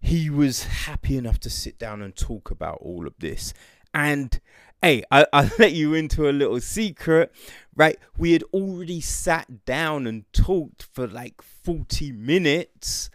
[0.00, 3.52] he was happy enough to sit down and talk about all of this.
[3.92, 4.40] And
[4.82, 7.32] hey, I, I'll let you into a little secret,
[7.74, 7.98] right?
[8.16, 13.10] We had already sat down and talked for like 40 minutes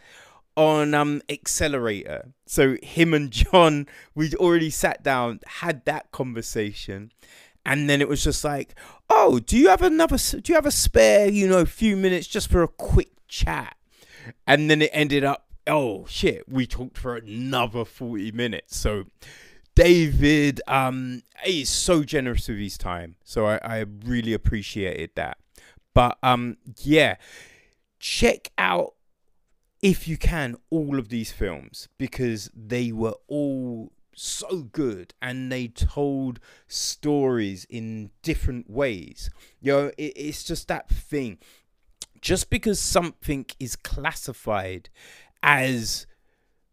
[0.55, 2.29] on um accelerator.
[2.45, 7.11] So him and john we'd already sat down had that conversation
[7.65, 8.75] and then it was just like
[9.09, 12.51] oh do you have another do you have a spare you know few minutes just
[12.51, 13.75] for a quick chat?
[14.45, 18.77] And then it ended up oh shit we talked for another 40 minutes.
[18.77, 19.05] So
[19.75, 25.37] david um is so generous with his time so i, I really appreciated that.
[25.93, 27.17] But um yeah
[27.99, 28.95] check out
[29.81, 35.67] if you can all of these films because they were all so good and they
[35.67, 39.29] told stories in different ways.
[39.59, 41.37] You know it, it's just that thing.
[42.21, 44.89] Just because something is classified
[45.41, 46.07] as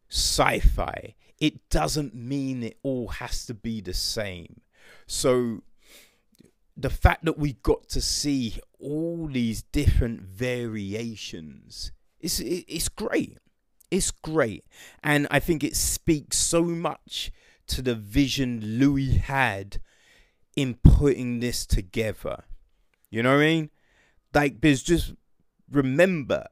[0.09, 4.61] sci-fi it doesn't mean it all has to be the same.
[5.07, 5.63] So
[6.77, 13.39] the fact that we got to see all these different variations it's it's great.
[13.91, 14.65] It's great.
[15.03, 17.33] And i think it speaks so much
[17.69, 19.81] to the vision louis had
[20.57, 22.45] in putting this together.
[23.11, 23.71] You know what i mean?
[24.35, 25.15] Like there's just
[25.71, 26.47] remember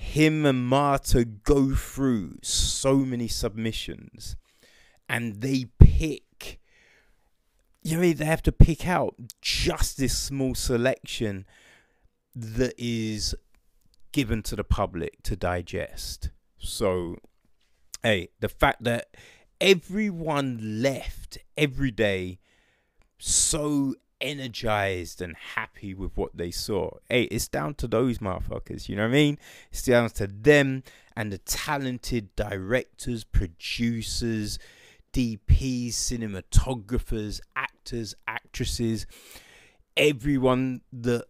[0.00, 4.36] him and marta go through so many submissions
[5.08, 6.60] and they pick
[7.82, 11.46] you know they have to pick out just this small selection
[12.34, 13.34] that is
[14.12, 16.30] given to the public to digest.
[16.58, 17.16] So
[18.02, 19.08] hey the fact that
[19.60, 22.38] everyone left every day
[23.18, 26.90] so energized and happy with what they saw.
[27.08, 29.38] Hey, it's down to those motherfuckers, you know what I mean?
[29.70, 30.82] It's down to them
[31.16, 34.58] and the talented directors, producers,
[35.12, 39.06] DPs, cinematographers, actors, actresses,
[39.96, 41.24] everyone that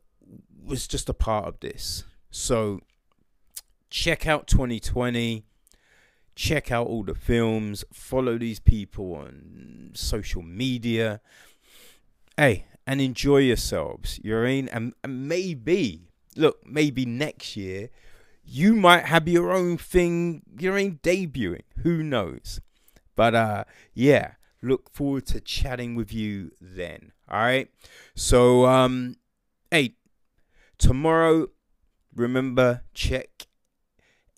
[0.65, 2.05] was just a part of this.
[2.31, 2.81] So
[3.91, 5.45] check out 2020
[6.35, 11.21] check out all the films follow these people on social media
[12.37, 14.19] hey and enjoy yourselves.
[14.25, 14.69] You know I mean?
[14.71, 17.91] And, and maybe look maybe next year
[18.45, 21.65] you might have your own thing your own debuting.
[21.83, 22.61] Who knows?
[23.15, 24.33] But uh yeah
[24.63, 27.69] look forward to chatting with you then all right?
[28.15, 29.17] So um
[29.71, 29.97] hey
[30.79, 31.49] tomorrow
[32.15, 33.47] remember check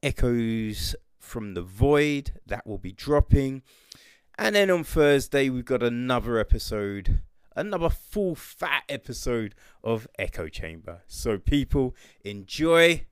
[0.03, 2.33] echoes from the void.
[2.47, 3.63] That will be dropping.
[4.37, 7.21] And then on Thursday, we've got another episode,
[7.57, 11.03] another full fat episode of Echo Chamber.
[11.07, 11.95] So, people,
[12.25, 13.07] enjoy,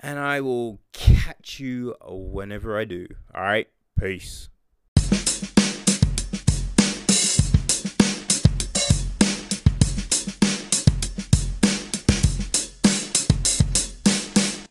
[0.00, 3.06] and I will catch you whenever I do.
[3.34, 3.68] All right,
[3.98, 4.48] peace.